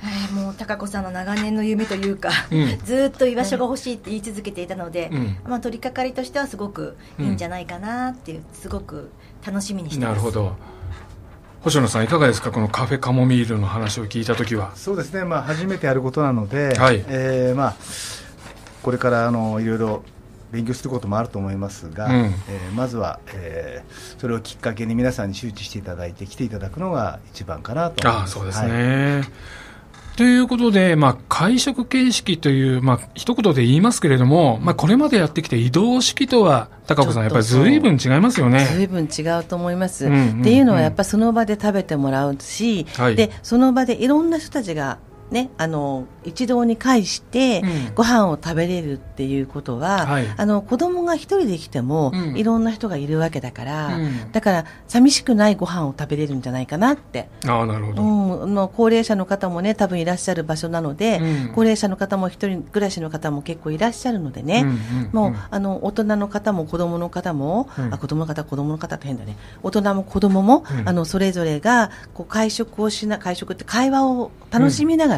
[0.00, 9.10] はいもう高子さんの長年の夢というか、うんずーっと居場所が欲しいって言い続けていたので、うんまあ、取り掛かりとしてはすごくいいんじゃないかなっていう、すごく
[9.44, 10.56] 楽しみにしてますなるほど。
[11.62, 12.52] 星野さん、いかがですか？
[12.52, 14.76] このカフェカモミールの話を聞いたときは。
[14.76, 17.76] そうですね、まあ、初めてやることなので、はいえーまあ、
[18.84, 20.04] これからあのいろいろ
[20.52, 28.34] 勉強することもあると思いますが、うんえーまずは、えーそれをきっかけに皆さんに周知していただいて来ていただくのが一番かなと思いああ、ます。
[28.34, 29.22] そうですはいね。
[30.18, 38.64] ということで、まあ、会食形式という、まあ、一言で言いますけれども、まあ、これまでやってきて移動式とは、高子さん、やっぱり随分違いますよね。
[38.64, 40.40] ずいぶん違うと思います、うんうんうん。
[40.40, 43.14] っていうのはやっぱその場で食べてもらうし、はい。
[43.14, 44.98] でその場でいろんな人たちが、
[45.30, 47.94] ね、あの一堂に会してうん。
[47.94, 50.26] ご飯を食べれるっていうことは、はい。
[50.36, 52.36] あの子供が一人で来ても、うん。
[52.36, 54.32] いろんな人がいるわけだから、うん。
[54.32, 58.02] だから寂しくないご飯を食べれるんじゃないかなって、ああ、なるほうど。
[58.02, 61.52] ん、あの高齢者の方もね多分いらっしゃる場所なので、うん。
[61.54, 65.10] 高齢者の方も一人暮らしの方も結構いらっしゃるのでね、うんうんうん。
[65.12, 67.92] もうあの大人の方も子供の方も、うん。
[67.92, 69.36] あ子供の方子供の方って変だね。
[69.62, 70.88] 大人も子供も、うん。
[70.88, 75.17] あのそれぞれがこう会食をしな会食って会話を楽しみなが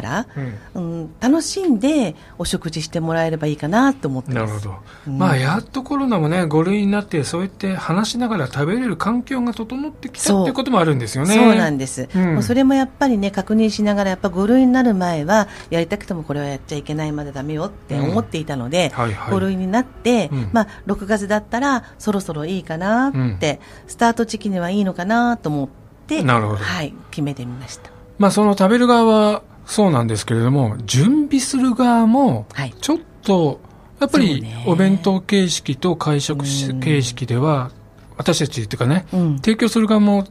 [0.75, 4.51] うんうん楽しんでお食事してもらえればいいかなと思ってます。
[4.51, 4.75] なるほど。
[5.07, 11.35] うんまあ、やっとコロナもね、5類になって、そうやって話しながら食べれる環境が整ってきたっていうこともあるんですよね。
[11.35, 25.69] そうなんです、うんもうそれもやっぱりね確認しながらやっぱ5類になる前はやりたくてもこれはやっちゃいけないまでダメよって思っていたので、はいはい5類になって、うんまあ、6月だったらそろそろいいかなって、スタート時期にはいいのかなと思っ
[26.07, 27.91] てなるほどはい、決めてみました。
[28.19, 33.61] まあ、その食べる側はそうなんですけれども、準備する側もはい、ちょっと、
[34.01, 34.63] やっぱりそうね。
[34.67, 37.71] お弁当形式と会食形式では、
[38.17, 39.35] 私たちっていうかね、うん。
[39.37, 40.25] 提供する側も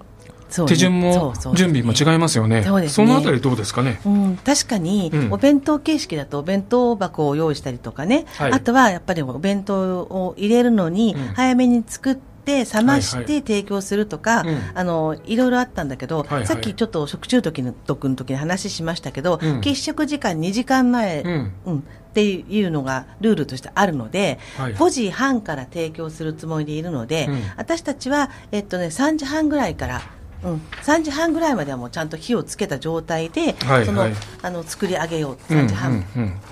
[0.50, 0.68] そうね。
[0.68, 2.64] 手順もそうそう準備も違いますよね。
[2.64, 3.06] そうですね。
[3.06, 4.00] のあたりどうですかね？
[4.04, 5.32] うん、確かに、うん。
[5.32, 14.58] お弁当形式だとお弁当箱を用意したりとかね、はいあとはやっぱりお弁当を入れるのにうん早めに作って冷ましはいはて提供するとか、うん。
[14.74, 16.46] あのいろいろあったんだけど、はいはい。
[16.46, 19.60] さっきちょっと食中毒の毒の時に話しましたけど、うん。
[19.60, 21.52] 喫食時間2時間前、うん。
[21.66, 24.74] うんっていうのがルールとしてあるので、はい。
[24.74, 27.42] 5時半から提供するつもりでいるので、うん。
[27.56, 30.02] 私たちは、えっとね、3時半ぐらいから、
[30.42, 34.10] うん、3時半ぐらいまではもうちゃんと火をつけた状態で、そのはい。
[34.12, 35.98] はいあの作り上げよううん3時半、うん。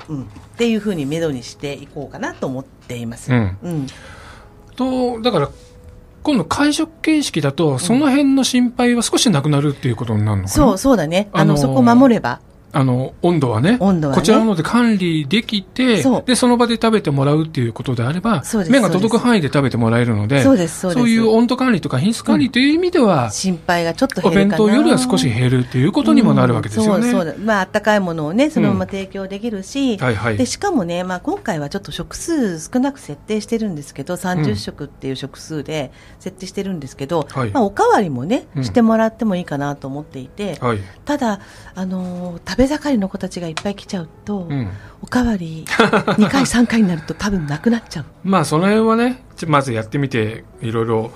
[0.08, 0.22] うんうん。
[0.24, 3.32] っていうふうにめどにしていこうかなと思っています。
[3.32, 3.58] うん。
[3.62, 3.86] うん。
[4.76, 5.50] と、だから、
[6.28, 12.40] 今度会食形式だと、その辺の心配は少しなくなるっていうことになるのかな、そうそうだね、あのあのーそこ守れば、
[12.72, 13.78] あの、温度はね。
[13.80, 14.20] 温度はね。
[14.20, 16.22] こちらので管理できて、そう。
[16.24, 21.08] で、その場で食べてもらうっていうことであればそう、です目が届く範囲で食べてもらえるので、そうですそうです。
[21.08, 24.68] いう温度管理とか品質管理という意味では、心配がちょっとお弁減るかな。
[24.68, 27.06] 当よりは少し減るっていうことにもなるわけですよね。
[27.06, 27.24] うんそうそう。
[27.24, 30.36] だまあ、あったかいものをね、そのまま提供できるし、はいはい。
[30.36, 37.50] で、しかもね、まあ、今回はちょっと食数少なく設定してるんですけど、30食っていう食数で設定してるんですけど、はい。
[37.50, 38.64] まあ、おかわりもね、うん。
[38.64, 40.78] してもらってもいいかなと思っていて、はい。
[41.06, 41.40] ただ、
[41.74, 44.68] あのー食べ盛りの子たちがいっぱい来ちゃうと、うん。
[45.02, 48.04] おかわり2回、3回になると多分なくなっちゃう。
[48.24, 51.10] まあ、その辺はね、まずやってみて、いろいろ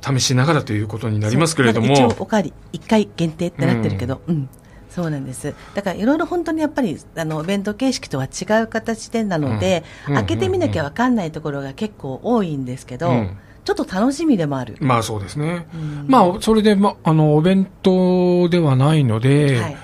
[0.00, 4.48] 試しながらということになりますけれども、一応おかわり1回限定ってなってるけど、うん、
[4.90, 5.54] そうなんです。
[5.74, 10.14] だからいろいろ本当にやっぱりあのお弁当形式とは違う形でなので、うん。
[10.14, 13.36] 開けてみなきゃ分かんないところが結構多いんですけど、うん。
[13.64, 15.66] ちょっと楽しみでもある、まあそうですね。
[15.74, 16.06] うん。
[16.08, 19.76] まあ、それで、ま、あの、お弁当ではないので、はい、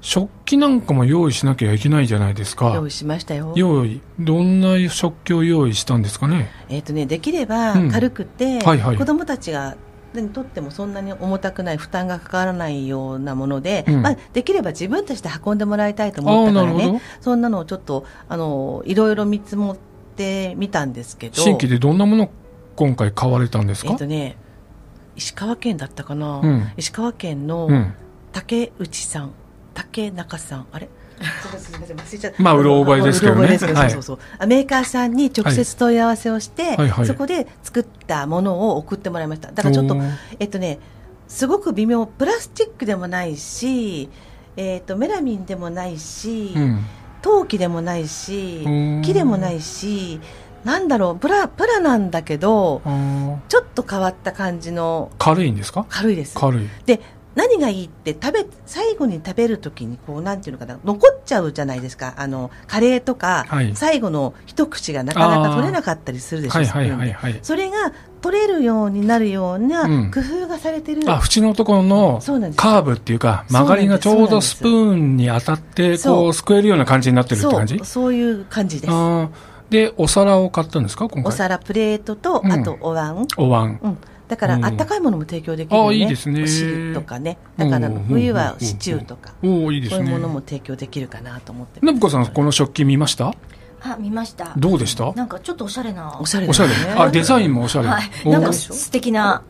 [0.00, 2.72] 食器なんかも用意しなきゃいけないじゃないですか。
[2.74, 2.86] 用。
[2.86, 3.52] 意しましたよ。
[3.56, 4.00] 用意。
[4.18, 6.50] どんな食器を用意したんですかね？
[6.68, 7.90] えっ、とねできればうん。
[7.90, 8.96] 軽くて、はいはい。
[8.96, 9.76] 子供たちが
[10.14, 14.02] にとってもそんなに重たくない負担がかからないようなもので、うん。
[14.02, 19.76] まあ、できれば自分たちで運んでもらいたいと思ったからねそんなのをちょっとあのいろいろ見積もっ
[20.16, 21.36] てみたんですけど。
[21.36, 22.30] 新規でどんなものを
[22.74, 24.36] 今回買われたんですえかっ、とね
[25.14, 26.72] 石川県だったかな、うん。
[26.76, 27.94] 石川県のうん。
[28.32, 29.32] 竹内さん
[29.82, 30.66] 竹中さん。
[30.72, 30.88] あれ？
[31.20, 32.42] ません忘れちゃった。
[32.42, 33.40] まあうろ覚えですけどね。
[33.40, 33.90] うろ覚えですけはい。
[33.90, 34.46] そうそうそう。
[34.46, 36.88] メーカーさんに直接問い合わせをして、はい。
[36.88, 37.06] はい。
[37.06, 39.52] そこで作ったものを送ってもらいました。
[39.52, 39.96] だからちょっと
[40.38, 40.78] えっとね
[41.28, 42.04] すごく微妙。
[42.06, 44.08] プラスチックでもないし、
[44.56, 46.84] えっとメラミンでもないし、うん。
[47.22, 50.20] 陶器でもないしうん木でもないし
[50.64, 52.80] なんだろうプラプラなんだけど
[53.50, 55.84] ちょっと変わった感じの軽いんですか？
[55.90, 56.34] 軽いです。
[56.38, 56.66] 軽い。
[56.86, 57.02] で
[57.34, 62.14] 何がいいって食べ最後に食べるときにこうなんていうのかな残っちゃうじゃないですか。
[62.16, 63.72] あのカレーとか、はい。
[63.76, 67.38] 最後の一口がなかなか取れなかったりするでしょはいはいはいはい。
[67.42, 70.10] それが取れるようになるようなうん。
[70.10, 72.20] 工夫がされてる、あ、縁のところの
[72.56, 77.76] カーブっていうか、曲がりがちょうどスプーンに当たって、こう、すくえるような感じになってるってそ感じ？
[77.76, 77.84] う。
[77.84, 78.92] そういう感じです。
[79.70, 81.24] で、お皿を買ったんですか今回？
[81.24, 82.52] お皿プレートと、うん。
[82.52, 83.78] あとお椀、お椀。
[83.82, 83.98] うん、
[84.30, 84.64] だからうん。
[84.64, 85.88] あったかいものも提供できるよね。
[85.90, 86.44] あいいですね。
[86.44, 87.36] お汁とかね。
[87.58, 89.34] だからうん冬はシチューとか。
[89.42, 89.98] おおいいですね。
[89.98, 93.34] そういうものも提供できるかなと思って信子さん、この食器見ました？
[93.82, 94.52] あ見ました。
[94.56, 95.12] どうでした？
[95.14, 96.18] なんかちょっとおしゃれな。
[96.20, 96.94] おしゃれおしゃれですね。
[96.96, 97.88] あ、デザインもおしゃれ。
[97.88, 98.10] はい。
[98.24, 98.52] おなんかー。
[98.52, 99.42] 素敵な。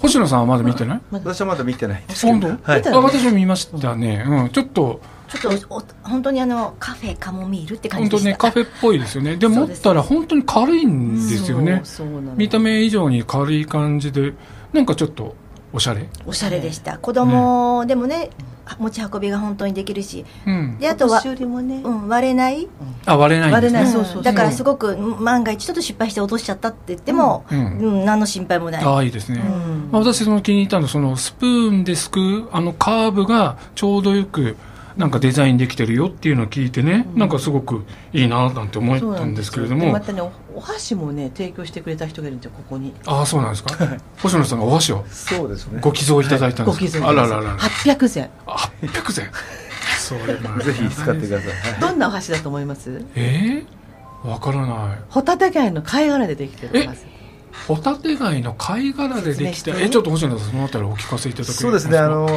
[0.00, 1.00] 星野さんはまだ見てない？
[1.10, 2.04] 私はまだ見てない。
[2.22, 2.48] 本当？
[2.48, 4.24] はいあ、私も見ましたね。
[4.26, 8.38] うん、ちょっと、ちょっとお本当にあのカフェカモミールって感本当ね、じでした。
[8.38, 9.36] カフェっぽいですよね。
[9.38, 11.82] で、持ったら本当に軽いんですよね。
[11.84, 14.32] そうそうなの見た目以上に軽い感じで、
[14.72, 15.34] なんかちょっと、
[15.72, 16.08] おしゃれ。
[16.26, 16.98] おしゃれでした。
[16.98, 18.30] 子供でもね
[18.78, 20.24] 持ち運びが本当にできるし。
[20.46, 20.78] うん。
[20.78, 22.68] であとはうん、割れない、
[23.06, 23.72] あ、割れないんですね。
[23.72, 23.86] 割れない。
[23.86, 24.22] そうそうそう。
[24.22, 28.84] だからすごく万が一ちょっと失敗して落としちゃったって言っても、ううんん何の心配もない。
[28.84, 29.42] ああ、いいですね。
[29.92, 34.56] 私その気に入ったのはそのスプーンですくうあのカーブがちょうどよく
[34.98, 39.86] なんかデザインできてるよっていうのを聞いてね、なんかすごくいいななんて思ったんですけれども。
[39.86, 42.92] でまたねおお箸もね提供してくれた人がいるんですよここに。
[43.06, 43.76] ああそうなんですか？
[44.20, 45.04] 星野さんがお箸を？
[45.08, 45.80] そうですね。
[45.80, 47.58] ご寄贈いただいたんですか、ご寄贈あらららら。
[47.58, 49.30] 800円800円
[50.00, 51.72] それまあぜひ使ってください。
[51.72, 53.04] はいどんなお箸だと思います？
[53.14, 54.98] えー、わからない。
[55.10, 56.98] ホタテ貝の貝殻でできてるお箸
[57.66, 61.60] ホタテ貝の貝殻でできたえちょっと星野さんそのあたりお聞かせいただけますか？
[61.62, 62.28] そうですね、あの、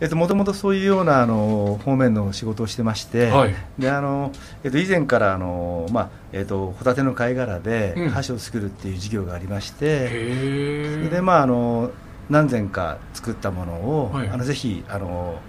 [0.00, 3.26] えっと、もともとそういうような、あの、方面の仕事をしてまして。
[3.26, 3.54] はい。
[3.78, 4.32] で、あの、
[4.64, 8.08] えっと、以前から、あの、まあ、えっと、ホタテの貝殻でうん。
[8.08, 9.84] 箸を作るっていう事業がありまして。
[9.84, 11.90] へえそれで、まあ、あの、
[12.30, 14.28] 何千か作ったものを、はい。
[14.28, 15.40] あのぜひあの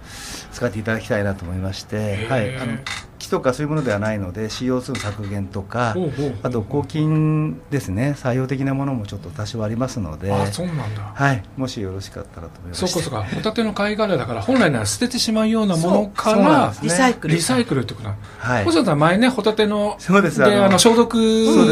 [0.52, 2.76] 使っていただきたいなと思いまして、はい、あの
[3.22, 5.94] 木とかそういうものではないので CO2 削減とか
[6.42, 11.12] あと抗菌ですね採用的なものもちょっと多少ありますのであそうなんだ。
[11.14, 13.24] はい、もしよろしかったらと思いましてそうかそうか。
[13.24, 18.64] ホタテの貝殻だから本来なら捨ててしまうようなものからリサイクルリサイクルってことなはい。
[18.64, 21.64] 星野さん前ねホタテのそうですであの消毒そ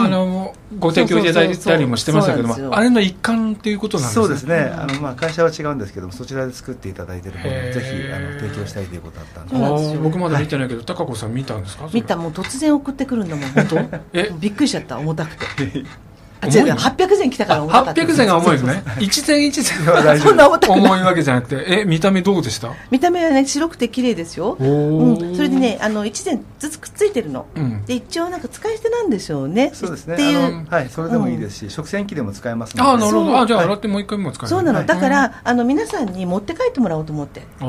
[0.00, 4.24] うですのあのご提供いただいたりもしてましたけどもあれの一環っていうことなんですね。
[4.24, 9.98] そうですね、あのまあ、会社は違うんですけどもそちらで作っていただいているものをぜひあの提供したいということだったんで。
[9.98, 11.88] 僕まだ見てないけど、高子さん見たんですか？
[11.92, 12.16] 見た。
[12.16, 13.98] もう突然送ってくるんだもん本当？
[14.12, 14.30] え？
[14.38, 15.84] びっくりしちゃった重たくて。
[15.84, 15.88] あ
[16.46, 18.84] 重い違う違う800円来たから重たかった800銭が重いですね。
[19.00, 21.64] 一銭一銭大丈夫そんな重たくない重いわけじゃなくて。
[21.66, 22.70] え見た目どうでした？
[22.90, 27.84] 見た目はね白くて綺麗ですよ、うん、それでねあの1膳ずつくっついてるの、うん。
[27.86, 29.70] で一応なんか使い捨てなんでしょうね。
[29.72, 30.14] そうですね。
[30.14, 30.66] っていう。
[30.68, 32.90] はい、それでもいいですし、食洗機でも使えますので。
[32.90, 33.40] ああなるほど。
[33.40, 33.66] あじゃあはい。
[33.68, 34.48] 洗ってもう一回も使える。
[34.48, 34.86] そうなの、はい。
[34.86, 37.42] だから、あの皆さんに持って帰ってもらおうと思って。
[37.60, 37.64] あ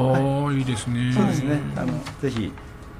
[0.49, 0.61] あい。
[0.61, 1.13] いですね。
[1.13, 1.59] そうですね。
[1.77, 2.51] あのぜひ、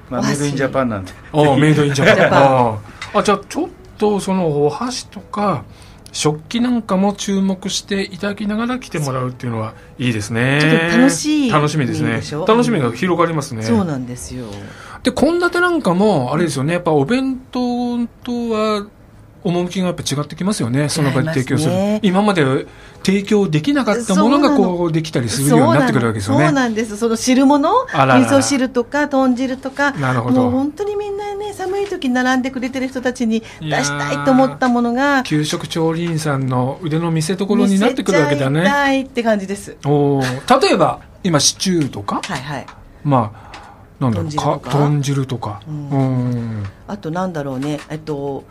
[0.08, 1.12] まあ、メイドインジャパンなんで。
[1.32, 2.78] ああメイドインジャパン。
[3.18, 5.64] あじゃあちょっとそのお箸とか
[6.12, 10.58] 食器なんかも注目していただきながら来てもらうっていうのはいいですね。
[10.60, 12.22] ちょっと楽しい楽しみですね。
[12.46, 14.46] 楽しみが広がりますね、そうなんですよ。
[15.02, 16.74] で献立なんかもあれですよね。
[16.74, 18.86] やっぱお弁当とは
[19.44, 20.88] 趣がやっぱ違ってきますよね。
[20.88, 22.00] その場で提供する、ね。
[22.02, 22.66] 今まで
[23.04, 26.96] 提供できなかったものがこうできたりするようになってくるわけですよそうねなんです。
[26.96, 27.70] その汁物？
[27.92, 30.42] 味噌汁とか豚汁とかなるほど。
[30.44, 30.96] もう本当に
[31.86, 39.76] い時に並んでくれてる人たちに出したいと思ったものが給食調理員さんの腕の見せ所になってくるわけだ見せちゃいねたいって感じです。
[39.86, 40.60] おー。
[40.60, 42.66] 例えば今シチューとか、はいはい。
[43.02, 43.46] まあ
[43.98, 44.70] なんだろう豚汁とか？
[44.70, 45.90] か豚汁とか、うん。
[45.90, 45.96] う
[46.60, 46.64] ん。
[46.86, 47.80] あとなんだろうね。
[47.88, 48.44] えっと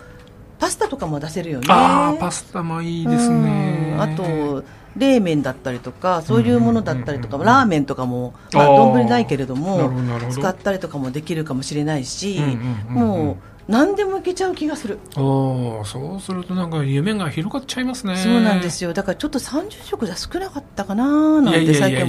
[0.57, 1.67] パスタとかも出せるよね。
[1.69, 3.93] ああパスタもいいですね。
[3.93, 4.01] うん。
[4.01, 4.63] あと
[4.95, 9.91] 冷麺だったりとかそういうものだったりとか、ラーメンとかもまあ丼ないけれども
[10.29, 12.39] 使ったりとかもできるかもしれないし、
[12.87, 18.16] もう何でもいけちゃう気がする、おーそうするとなんか夢が広がっちゃいますね。
[18.18, 18.93] そうなんですよ。
[18.93, 22.05] だからちょっと30食じゃ少なかったかななんて最近。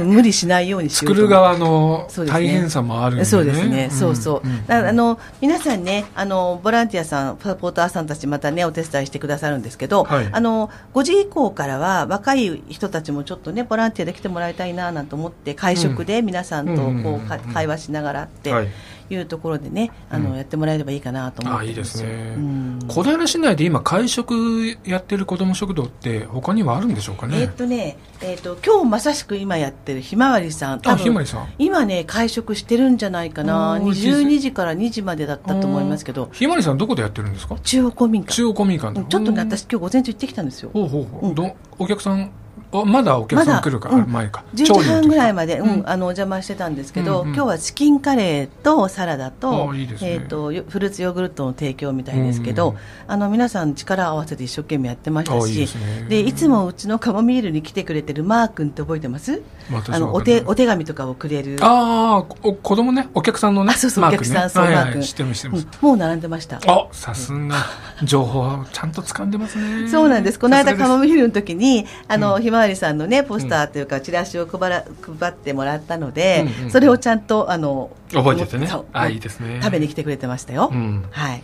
[0.00, 1.14] うん無理しないようにしようと。
[1.14, 3.24] 作る側の大変さもあるんでね。
[3.24, 4.66] そうですね、そうそう、ん。
[4.66, 10.28] だからあの皆さんねあの、ボランティアさん、サポーターさんたち、またね、お手伝いしてくださるんですけど、はい。
[10.32, 18.68] あの5時以降からは、若い人たちもちょっとね、ボランティアで来てもらいたいななんて思って、会食で皆さんとうんこう会話しながらってはい
[19.10, 20.36] いうところでね、あのうん。
[20.36, 22.34] やってもらえればいいかなと思ってあいいですね。
[22.36, 22.78] うん。
[22.88, 27.40] 小平市内で今会食やってる子ども食堂って他にはあるんでしょうかね？
[27.40, 31.48] えーっとね、えーっと今日まさしく今やってるひまわりさん、多あ分ひまりさん。
[31.58, 37.56] 今ね、会食してるんじゃないかな、おー12時から2時までだったと思いますけど、ひまりさんどこでやってるんですか？
[37.62, 38.34] 中央公民館。
[38.34, 39.00] 中央公民館で。
[39.00, 40.70] うんちょっとね、うん私今日午前中行ってきたんですよ。
[40.72, 41.34] ほうほうほう、うん。
[41.34, 42.30] どお客さん
[42.72, 44.12] あまだお客さん来るか、まだうん。
[44.12, 44.44] 前か。
[44.54, 47.34] 10時半ぐらいまで、うん、あのお邪魔してたんですけど、うんうん。
[47.34, 49.96] 今日はチキンカレーとサラダとあいいね。
[50.02, 52.76] えー、とよフルーツヨーグルトの提供みたいですけど、うん
[53.08, 56.06] あの皆さん力を合わせて一生懸命やってましたしあいいですね。
[56.08, 59.42] でいつもうちのカモミールに来てくれてるマー君って覚えてます？
[59.72, 61.56] 私あのお手お手紙とかをくれる。
[61.60, 63.08] ああお子供ね？
[63.14, 63.72] お客さんのね？
[63.74, 65.88] あそうそうお客さんそうはいはいマーク知ってます知ってます、うん。
[65.88, 66.60] もう並んでました。
[66.66, 67.54] あさすが。
[68.02, 69.88] 情報はちゃんと掴んでますね。
[69.88, 70.38] そうなんです。
[70.38, 72.42] この間、カモミールの時に、あの、うん。
[72.42, 74.84] ひまわりさんのね、ポスターというか、チラシを配ら、
[75.20, 78.68] 配ってもらったので、うんうんそれをちゃんと、あの、覚えててね。
[78.92, 79.60] あいいですね。
[79.62, 80.70] 食べに来てくれてましたよ。
[80.72, 81.04] うん。
[81.10, 81.42] はい。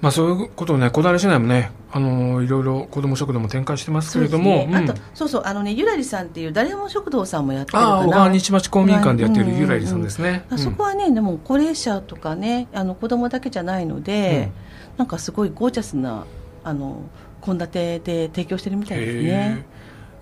[0.00, 4.90] まあそういうことをね小平市内もねあのーいろいろ子ども食堂も展開してますけれども、うんそうですね。
[4.90, 7.86] あと、そうそう、あのね、ゆらりさんっていう、誰も食堂さんもやってるかな。
[7.86, 10.02] ああ小川日町公民館でやってるうんうんうんゆらりさん。
[10.02, 14.50] ですね、あそこはね、でも高齢者とかね、あの子供だけじゃないので、
[14.96, 16.24] なんかすごいゴージャスな、
[16.64, 17.02] あの、
[17.44, 19.64] 献立で提供してるみたいですね。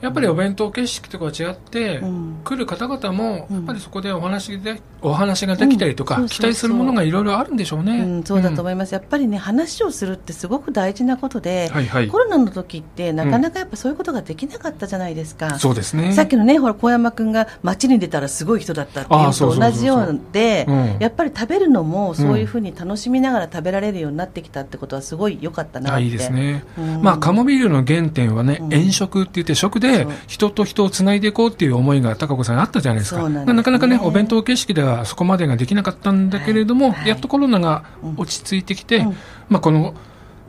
[0.00, 2.40] やっぱりお弁当形式とかは違って、うん。
[2.44, 3.56] 来る方々もうん。
[3.56, 12.08] やっぱりそこでお話でお話ができたりとか、期待するものがいろいろあるんでしょうね、うん、そうだと思いいます、やっぱりね、話をするってすごく大事なことで、はいはい。
[12.08, 15.58] コロナの時って、なかなかやっぱそういうことができなかったじゃないですか。
[15.58, 16.12] そうですね。
[16.12, 25.96] さっきのね、ほら、小山君が街に出たらすごい人だったっていうのと同じようでうん、やっぱり食べるのもそういうふうに楽しみながら食べられるようになってきたってことはすごい良かったなって。
[25.96, 27.02] あいいですね、うん。
[27.02, 28.68] まあカモビールの原点はね、うん。
[28.68, 30.12] 遠食って言って食でそう。
[30.26, 33.28] 人と人をつないでいこうっていう思いが高子さんにあったじゃないですか。
[33.28, 37.08] なかなかねお弁当形式ではそこまでができなかったんだけれども、はい。
[37.08, 37.84] やっとコロナが
[38.16, 39.16] 落ち着いてきて、うん。
[39.48, 39.94] まあこの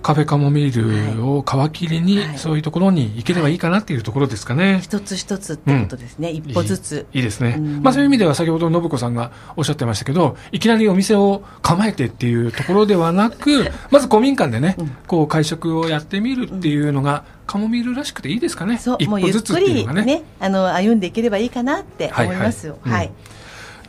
[0.02, 2.38] カフェカモミールを皮切りに、はい。
[2.40, 4.80] そういうところに行ければいいかなっていうところですかね。
[4.82, 7.06] 一つ一つってことですね、一歩ずつ。
[7.14, 7.20] いい。
[7.20, 7.84] いいですね、うん。
[7.84, 14.88] まあ、そういう意味では先ほど信子さんがおっしゃってましたけどいきなりお店を構えてっていうところではなくまず古民館でね、うん。
[15.06, 18.78] こう会食をやってみるっていうのが、カモミールらしくていいですかね。
[18.78, 20.06] そう、一もうゆっ歩ずつっくりていうのがね。
[20.06, 22.66] ね、あの、歩んでいければいいかなって思います。
[22.66, 22.78] よ。
[22.82, 23.08] はいはい。
[23.08, 23.12] はい。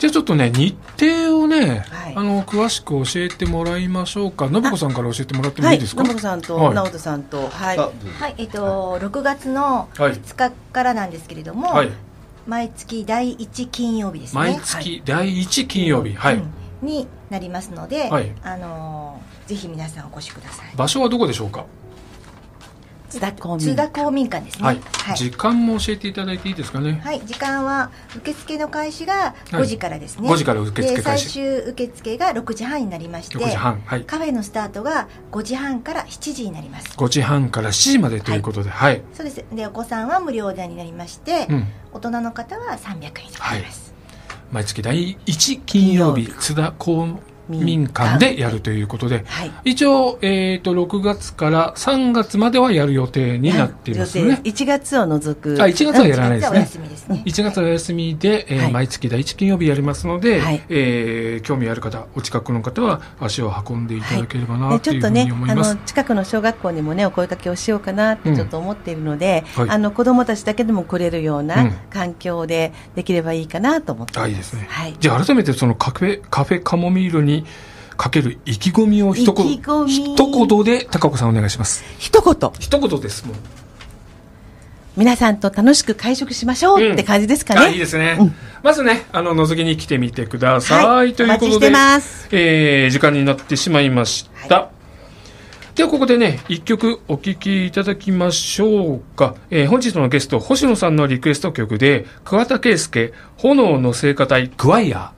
[0.01, 2.13] じゃあちょっとね日程をね、はい。
[2.17, 4.49] あの詳しく教えてもらいましょうか。
[4.49, 7.79] 信子さんから教えてもらってもはいい、いですか、信子さんとはい直人さんと、はい。
[7.79, 7.83] あ
[8.19, 10.13] はい、えっと、6月のはい。
[10.15, 11.91] 2日からなんですけれども、はい。
[12.49, 14.41] 毎月第1金曜日ですね。
[14.41, 16.43] 毎月第1金曜日、はい、うん
[16.83, 18.33] になりますので、はい。
[18.43, 20.77] あのーぜひ皆さんお越しください。
[20.77, 21.67] 場所はどこでしょうか？
[23.13, 24.65] 津田公民館ですね。
[24.65, 25.17] はい、はい。
[25.17, 29.63] 時間も教えていただいていいですかね、はい、時間は受付の開始がはい。
[29.63, 30.97] 5時からですね、5時から受付開始。
[30.97, 34.05] で最終受付が6時半になりまして6時半はい。
[34.05, 36.89] カフェのスタートが5時半から7時になります。
[36.97, 39.03] 5時半から7時までということで、はい。
[39.13, 39.45] そうです。
[39.53, 41.67] でお子さんは無料でになりまして、うん。
[41.93, 43.93] 大人の方は300円になります、
[44.51, 49.53] 毎月第1金曜日、津田公民館でやるということで、はい。
[49.65, 54.41] 一応、えっ、と、6月から3月まではやる予定になっていますね。
[54.45, 55.55] 1月を除く。
[55.61, 56.61] あ、1月はやらないです1月はおね。
[56.61, 65.71] 休みですね1月はお休みで、えーはい毎月第1金曜日やりますので、はいえー興味ある方、お近くの方は足を運んでいただければなねというふうちょっとねに思、います。
[65.73, 74.27] あの近くの小学校にもねお声かけをしようかなってちょっと思っているので、うんはいあの子供たちだけでも来れるよううんな環境でできればいいかなと思ってます。
[74.27, 74.67] あ、いいですね。
[74.69, 74.97] はい。
[74.99, 77.42] じゃあ改めてそのカフェ、カフェカモミールに
[77.97, 79.47] かける意気込みを一言、
[79.87, 81.85] 一言で高子さんお願いします。
[81.99, 83.37] 一言一言です、もう。
[84.97, 87.61] 皆さんと楽しく会食しましょうって感じですかね。
[87.61, 91.67] あいいですね、うんまずねあの覗きに来てみてください、はいということで
[92.31, 94.71] えー時間になってしまいました、
[95.75, 99.35] ではここでね、一曲お聴きいただきましょうか。
[99.51, 105.13] えー本日のゲスト、星野さんのリクエスト曲で、桑田佳祐、炎の聖歌隊、クワイア。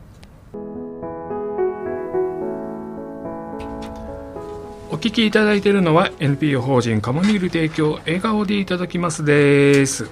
[4.95, 10.09] お聴きいただいているのは NPO 法人カモミール提供笑顔でいただきますです。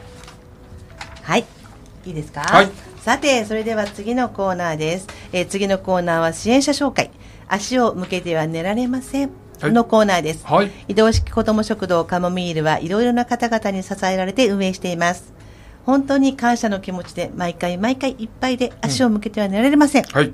[1.22, 1.45] はい。
[2.05, 2.41] いいですか？
[2.41, 2.70] はい
[3.01, 5.07] さて、それでは次のコーナーです。
[5.33, 7.12] えー次のコーナーは支援者紹介。
[7.47, 9.30] 足を向けては寝られません。
[9.61, 10.45] はいのコーナーです。
[10.45, 10.70] はい。
[10.89, 15.33] 移動式子ども食堂カモミールはいろいろな方々に支えられて運営しています。
[15.87, 20.03] 本当に感謝の気持ちで毎回毎回いっぱいで足を向けては寝られません。
[20.05, 20.33] はい。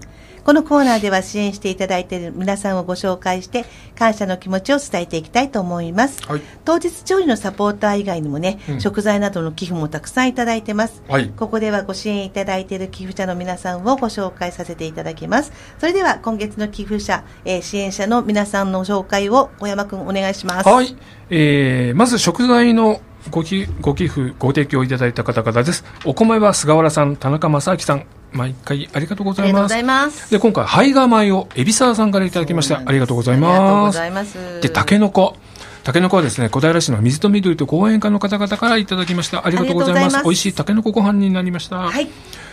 [0.49, 6.27] このコーナーでは支援していただいている皆さんをご紹介して感謝の気持ちを伝えていきたいと思います。
[6.27, 6.41] はい。
[6.65, 11.03] 当日調理のサポーター以外にもね、うん食材などの寄付もたくさんいただいてます。
[11.07, 11.29] はい。
[11.29, 15.53] ここではご支援いただいている寄付者の皆さんをご紹介させていただきます。
[15.77, 20.67] それでは今月の寄付者、えー支援者の皆さんの紹介を小山くんお願いします。
[20.67, 20.97] はい。
[21.29, 25.85] えー、まず食材のごきご寄付、ご提供いただいた方々です。
[26.07, 30.03] お米は菅原さん、田中正明さん、毎回ありがとうございますありがとうござ。
[30.03, 30.31] います。
[30.31, 32.83] で、今回、胚芽米を海老沢さんからいただきました。
[32.85, 33.93] ありがとうございま
[34.25, 34.61] す。
[34.61, 35.37] で、タケノコ。
[35.85, 39.47] タケノコはですね、小平市の水と緑と講演家の方々からいただきました。
[39.47, 40.23] ありがとうございます。
[40.23, 41.79] 美味しいタケノコご飯になりました。
[41.79, 42.09] はい。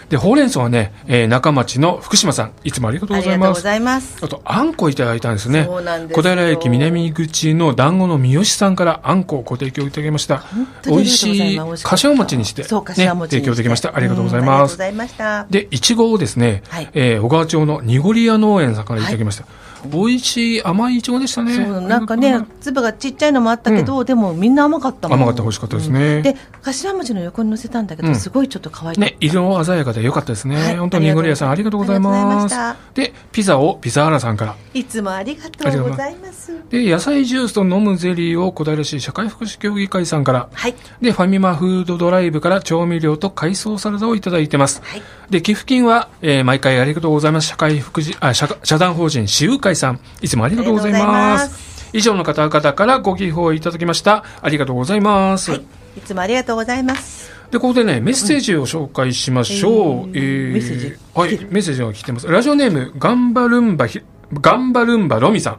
[0.09, 4.17] で、ほうれん草はね、えー中町の福島さん、いつもありがとうありがとうごございます。
[4.21, 5.67] あと、あんこいただいたんですね。
[5.67, 10.43] 小よ平駅南口の団子の三好さんからあんこをご提供いただきました。
[10.85, 13.95] 美味しい柏餅にして、ね、そう、柏餅にして提供できました。
[13.95, 14.71] ありがとうございんありがます。
[14.71, 15.45] とうございました。
[15.49, 19.45] で、いちごをですね、はいえー小川町の濁り屋農園さんからいただきました。
[19.85, 21.55] 美味しい甘いいちごでしたね。
[21.55, 25.17] そう、なんかね、粒がちっちゃいのもあったけど、でもみんな甘かったもん。
[25.19, 26.21] 甘かった、美味しかったですね。
[26.21, 29.11] で、柏餅の横に乗せたんだけど、うんすごいちょっと可愛かった。
[29.11, 30.55] ね、色鮮やかで良かったですね。
[30.55, 32.55] はい本当に濁り屋さんありがとうございます。
[32.93, 34.55] で、ピザをピザーラさんから。
[34.73, 36.51] いつもありがとうございます。
[36.69, 40.49] で、野菜ジュースと飲むゼリーを小平市社会福祉協議会さんから。
[40.53, 40.75] はい。
[41.01, 44.81] で、ファミマフードドライブから調味料と海藻サラダをいただいてます。
[44.83, 45.01] はい。
[45.29, 47.47] で、寄付金は、えー毎回ありがとうございます。
[47.47, 51.35] 社会福祉、あ、社社団法人私有会さん、いつもありがとうございありがとうございま。
[51.35, 54.25] ます以上の方々からご寄付をいただきました。
[54.41, 55.51] ありがとうございます。
[55.51, 55.61] はい。
[55.97, 57.31] いつもありがとうございます。
[57.51, 60.03] で、ここでね、メッセージを紹介しましょう。
[60.03, 62.27] うんえーメッセージはい、メッセージが来てます。
[62.27, 64.01] ラジオネーム、ガンバルンバひ、
[64.41, 65.57] ガンバルンバロミさん。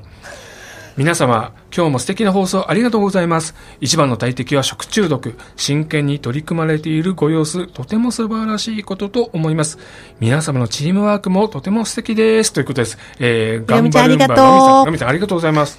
[0.97, 3.55] 皆様、今日も素敵な放送ありがとうございます。
[3.83, 5.35] 一番の大敵は食中毒。
[5.55, 9.79] 真剣に取り組まれているご様子、とても素晴らしいことと思います。
[10.21, 12.53] 皆様のチームワークもとても素敵です。
[12.55, 12.97] ということです。
[13.19, 14.85] えー、ガンバルンバロミさん。
[14.87, 15.79] ロミさん、ありがとうございます。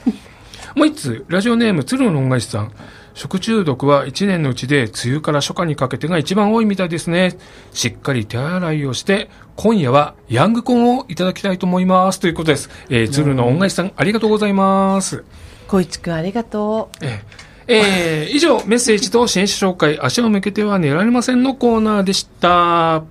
[0.76, 2.72] もう一つ、ラジオネーム、鶴の恩返しさん。
[3.18, 7.36] 食中毒は1年のうちで、梅雨から初夏にかけてが一番多いみたいですね。
[7.74, 12.20] しっかり手洗いをして、今夜はヤングコーンをいただきたいと思います。
[12.20, 12.70] ということです。
[12.90, 15.24] えー、鶴の恩返しさん、ありがとうございます。
[15.68, 17.06] 小一くんありがとう。
[17.06, 23.04] えーえー以上、メッセージと支援者紹介、足を向けては寝られませんのコーナーでした。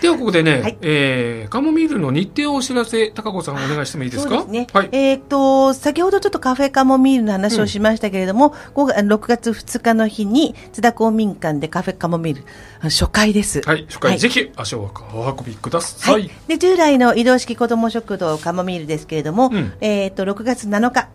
[0.00, 4.30] では、ここでね、はいえー、カモミールの日程をお知らせ、高子さんお願いしてもいいですか？
[4.30, 4.66] そうですね。
[4.72, 4.88] はい。
[4.92, 12.44] えっ、と、先ほどちょっとカフェカモミールの話をしましたけれども、5月6月2日の日に津田公民館でカフェカモミール、
[12.80, 13.60] あ初回です。
[13.62, 16.14] はい、初回、はいぜひ足をお運びください。
[16.14, 16.30] はい。
[16.46, 21.08] で、従来の移動式子ども食堂カモミールですけれども、うんえっ、と、6月7日、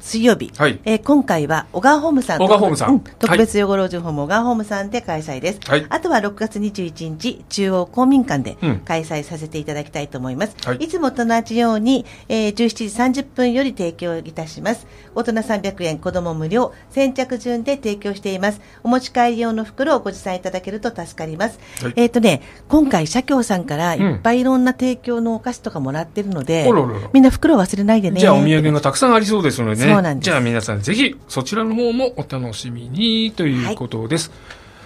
[0.00, 0.80] 水曜日、はい。
[0.84, 2.90] えー今回は小川ホームさん小川ホームさん。
[2.90, 5.86] うん特別養護老人ホーム小川ホームさんで開催です、はい。
[5.88, 8.78] あとは6月21日中央公民館でうん。
[8.80, 10.76] 開催させていただきたいと思います、はい。
[10.76, 14.86] い、つもと同じように、えー17時30分より提供いたします。
[15.14, 18.60] 大人300円子供無料先着順で提供しています。
[18.82, 21.92] お持ち帰り用の袋をご持参いただけると助かります、はい。
[21.96, 24.14] えっ、とね今回社協さんからいうん。
[24.16, 28.20] っぱいいろんな提供のお菓子とかもらってるので、あらららみんな袋忘れないでね。
[28.20, 29.95] じゃあお土産がたくさんありそうですのでね。
[29.96, 30.24] そうなんです。
[30.24, 34.30] じゃあ皆さんぜひそちらの方もお楽しみにということです。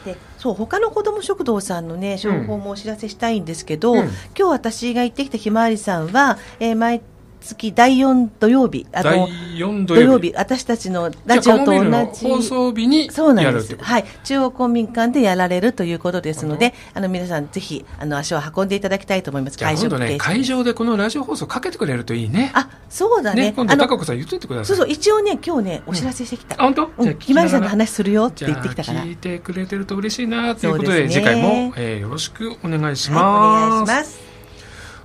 [0.04, 3.98] でそう他の子ども食堂さんのね情報もお知らせしたいんですけど、うん。
[3.98, 7.02] 今日私が行ってきたひまわりさんは、えー毎
[7.40, 10.28] 月第4土曜日あ第の4土土曜曜日。
[10.30, 11.82] 日私たちのラジオと同
[12.12, 12.26] じ。
[12.26, 13.84] 放送日にそうなんですやるってこと？
[13.86, 14.04] はい。
[14.24, 19.56] 中央公民館でやられるということですのであの皆さんぜひあの足を運んでいただきたいと思います。
[19.56, 22.52] じゃあ今度ね、会場でこのラジオ放送かけてくれるといいね。
[22.54, 23.42] あそうだね。
[23.42, 24.76] ね、今度あの高子さん言っといてください。
[24.76, 26.90] そうそう一応ね今日ねお知らせしてきた、あ、本当？
[26.98, 29.02] うん、じゃあひまわりさんの話するよって言ってきたから。
[29.04, 31.10] 聞いてくれてると嬉しいなということで、ね。
[31.10, 33.92] 次回も、えーよろしくお願いしはい、おます。
[33.92, 34.29] 願いします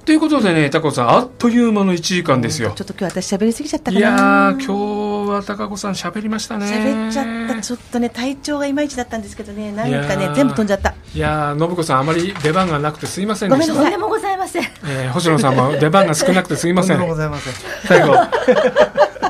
[0.06, 2.86] ということでね、高子さん、あっという間の1時間ですよちょ。
[2.86, 6.66] っと今日私喋りすぎちゃったかいなやー、今日は高子さん喋りましたね。
[6.68, 13.74] 喋っちゃったちょっとね体調がいまいちだったんですけどねなんかね全部飛んじゃったいやー、信子さん、あまり出番がなくてすいませんでした。
[13.74, 14.64] ごめんなさいでもございません。
[14.64, 17.14] えー星野さんも出番が少なくてすいませんとんでも。
[17.14, 17.54] ございません。
[17.88, 18.14] 最後。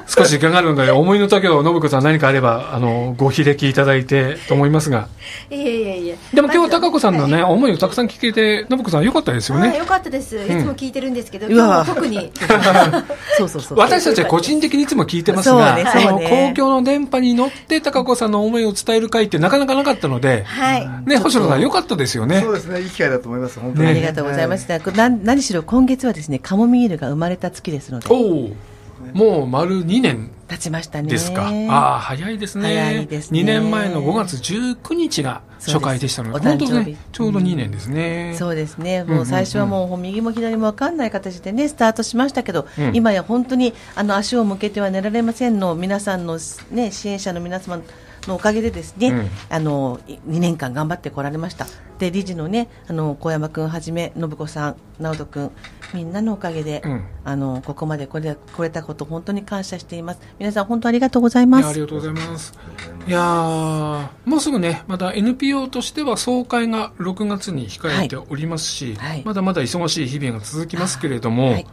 [0.07, 5.07] 少し時間があるので、思いの丈を信子さん何かあれば、あの、ご披歴いただいてと思いますが。
[5.49, 9.69] いやいやいやでも今日は高子さんのね、思いをたくさん聞けて、信子さん良かったですよね。
[9.69, 10.35] はいよかったです。
[10.37, 12.31] いつも聞いてるんですけど、うわ今日は特に。
[13.37, 13.77] そうそうそう。
[13.77, 20.89] 私たちは個人的にいつも聞いてますが、そうねそのそうね公共の電波に乗って高子さんの思いを伝える会ってなかなかなかったので、はい。
[21.05, 22.41] ね、星野さん良かったですよね。
[22.41, 22.53] そう。
[22.53, 23.85] ですねいい機会だと思います本当に。
[23.85, 23.91] ね。
[23.91, 24.79] ありがとうございました。
[24.79, 28.51] これな何しろ今月はですね、カモミールが生まれた月ですので、おお
[29.15, 31.09] もう丸2年経ちましたね。
[31.09, 31.49] ですか。
[31.69, 32.67] ああ、早いですね。
[32.67, 38.35] 早いですね2年前の5月19日が初回でしたので、本当ね、ちょうど2年ですね。
[38.37, 46.37] そうですね、うんうんうもうん最初はもう右も左も分かんない形でね、スタートしましたけど、うん今や本当にあの足を向けては寝られませんの皆さんの、
[46.71, 47.81] ね、支援者の皆様
[48.27, 49.29] のおかげでですね、うん。
[49.49, 51.67] あの2年間頑張ってこられました。
[51.99, 55.51] で理事のねあの小山君はじめ信子さん直人君
[55.93, 57.05] みんなのおかげで、うん。
[57.23, 60.19] あのここまで来れ来れたこと本当に感謝しています。
[60.39, 61.69] 皆さん本当ありがとうございます。
[61.69, 62.53] ありがとうございます。
[63.07, 69.23] いやーもうすぐね、また NPO としては総会が6月に控えておりますし、はいはい。
[69.25, 71.67] まだまだ忙しい日々が続きますけれども、はい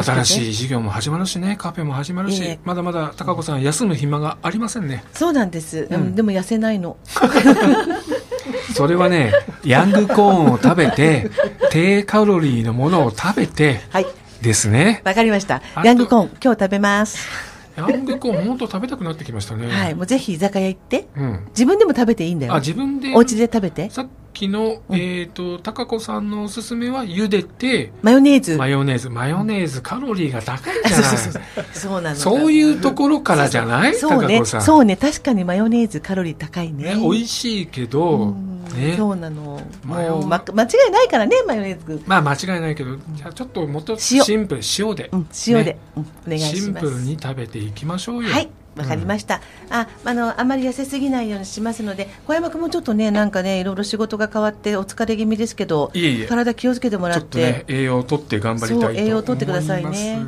[0.00, 5.04] 新しい事業も始まるしね、カフェも始まるし、いえいえまだまだ高子さん休む暇がありませんね。
[5.12, 6.96] そうなんです、うんでも痩せないの
[8.74, 9.32] それはね、
[9.64, 11.30] ヤングコーンを食べて、
[11.70, 14.06] 低カロリーのものを食べて、はい
[14.42, 15.00] ですね。
[15.04, 17.28] わかりましたヤングコーン今日食べます
[17.76, 19.68] ヤングコーン本当食べたくなってきましたね。
[19.68, 21.46] はい、もうぜひ居酒屋行って、うん。
[21.50, 22.54] 自分でも食べていいんだよ。
[22.54, 23.14] あ、自分で。
[23.14, 23.88] お家で食べて。
[23.88, 28.56] さっきの、えっ、と、高子さんのおすすめは茹でて、マヨネーズ。
[28.56, 29.10] マヨネーズ。
[29.10, 31.08] マヨネーズカロリーが高いじゃない？
[31.08, 31.64] そうそうそう。
[31.72, 32.16] そうなの。
[32.16, 33.94] そういうところからじゃない？
[33.94, 34.38] そうね。
[34.38, 34.62] 高子さん。
[34.62, 34.96] そうね。
[34.96, 36.94] 確かにマヨネーズカロリー高いね。
[36.94, 38.94] ね、美味しいけど、うんね。
[38.96, 39.60] そうなの。
[39.84, 42.02] マヨま、間違いないからね、マヨネーズ。
[42.06, 45.08] まあ間違いないけど、じゃあちょっともっと塩シンプル、塩で。
[45.12, 46.56] うん、塩でね、うんお願いします。
[46.64, 48.30] シンプルに食べていきましょうよ。
[48.30, 48.48] はい。
[48.76, 49.40] わかりました。
[49.70, 55.92] あ、あの、あまり痩せすぎないようにしますので、小山君もちょっとね、なんかね、いろいろ仕事が変わってお疲れ気味ですけど、
[56.28, 60.22] 体気をつけてもらっちょっとねて、、栄養をとって頑張りたいと栄養をとってくださいね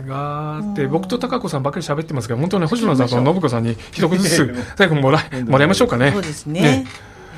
[0.91, 6.13] 僕と高子さんばっかり喋ってますけど、本当ね、星野さんと信子さんに一言ずつ 最後もらい、もらいましょうかね。
[6.13, 6.87] そうですね。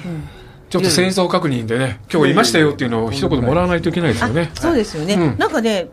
[0.04, 0.28] うん
[0.68, 4.50] ちょっと戦争確認でね、今日いましたよっていうのを一言もらわないといけないですよね。
[4.54, 5.14] そうですよね。
[5.14, 5.88] うんなんかね、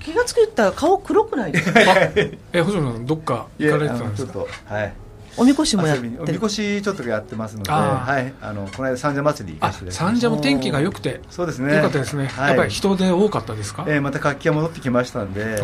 [0.00, 1.80] 気がつけたら顔黒くないですか？
[2.52, 4.32] え、星野さん、どっか行かれてあたんですか？
[4.32, 4.92] のちょっとはい。
[5.36, 6.32] おみこしもやってる。
[6.32, 10.04] みこしちょっとやってますので、はい、あのこの間三社祭り行かあせてい、ただきました。
[10.06, 11.76] 三社も天気が良くて、そうですね。
[11.76, 12.26] 良かったですね。
[12.26, 12.48] はい。
[12.48, 13.84] やっぱり人で多かったですか？
[13.86, 15.60] えーまた活気が戻ってきましたんで、はい。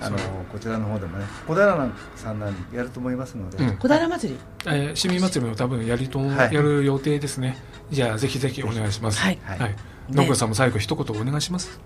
[0.00, 0.16] あの
[0.50, 1.66] こちらの方でもね小平
[2.16, 3.76] さんなんやると思いますので、うん。
[3.76, 4.38] 小平祭り？
[4.66, 6.54] えー市民祭りも多分やりと、はい。
[6.54, 7.58] やる予定ですね。
[7.90, 9.18] じゃあ、ぜひぜひお願いします。
[9.20, 9.58] はいはい。
[9.58, 9.74] はい
[10.10, 11.78] 信子さんも最後一言お願いします？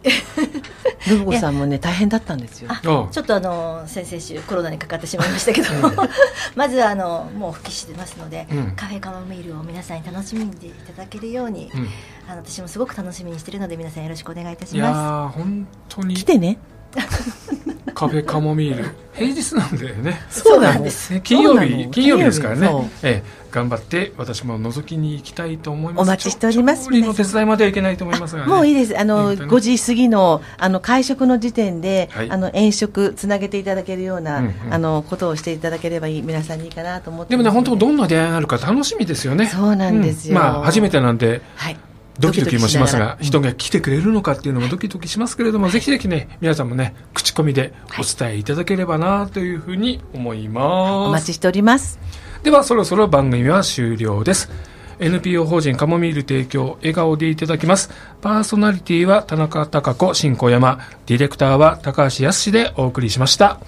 [1.00, 2.70] 信子さんもね、大変だったんですよ。
[2.80, 5.68] ちょっとあの先々週コロナにかかってしまいましたけど
[6.54, 10.54] まずあのもう復帰してますので、うんカフェカモミールを皆さんに楽しみにい
[10.86, 11.88] ただけるように、うん
[12.28, 16.58] あの私もすごく楽しみにしているので皆さんよろしくお願いいたしいやまー、本当に来てね。
[17.94, 20.20] カフェカモミール、平日なんだよね。
[20.30, 21.12] そうなんです。
[21.12, 22.68] ね金曜日、金曜日ですからね。
[23.02, 26.08] ええ、頑張って、私も覗きに行きたいと思います。
[26.08, 28.48] お待ちしております調理の手伝いまではいけないと思いますがね。
[28.48, 28.98] もういいです。
[28.98, 39.46] あの、本当に5時過ぎの、あの、会食の時点で、はいあの、遠食、つなげていただけるような、うんうんあの、ことをしていただければいい、皆さんにいいかなと思ってでもね、本当どんな出会いがあるか楽しみですよね。
[39.46, 41.76] そうなんですよまあ、初めてなんで、はい。
[42.18, 50.64] ドキドキもしますが、人が来てくれるのかっていうのもドキドキしますけれども、ぜひぜひね、皆さんもね、口コミでお伝えいただければなというふうに思います。
[51.08, 51.98] お待ちしております。
[52.42, 54.50] では、そろそろ番組は終了です。
[54.98, 57.90] NPO 法人カモミール提供、笑顔でいただきます。
[58.20, 63.58] パーソナリティは田中貴子、新小山、ディレクターは高橋康でお送りしました。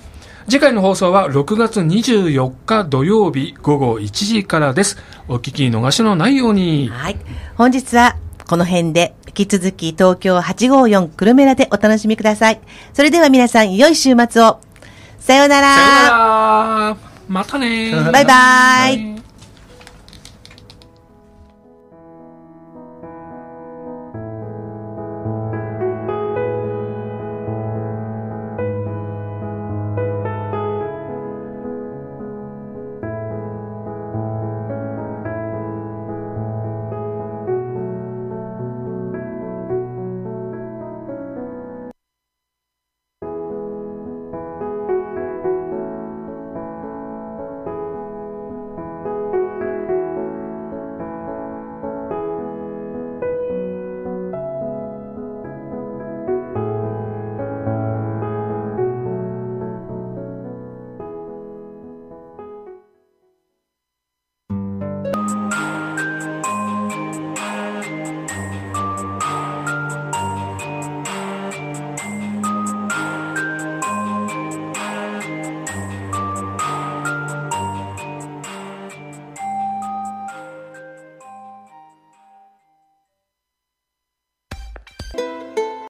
[0.49, 4.99] 次回の放送は6月24日土曜日午後1時からです。
[5.27, 6.89] お聞き逃しのないように。
[6.89, 7.17] はい。
[7.57, 8.17] 本日は、
[8.47, 12.61] この辺で、引き続き東京854久留米らでお楽しみください。
[12.93, 14.61] それでは皆さん、良い週末を。
[15.19, 15.75] さようなら。
[15.75, 17.15] さよなら。
[17.27, 19.14] またねバイバイ。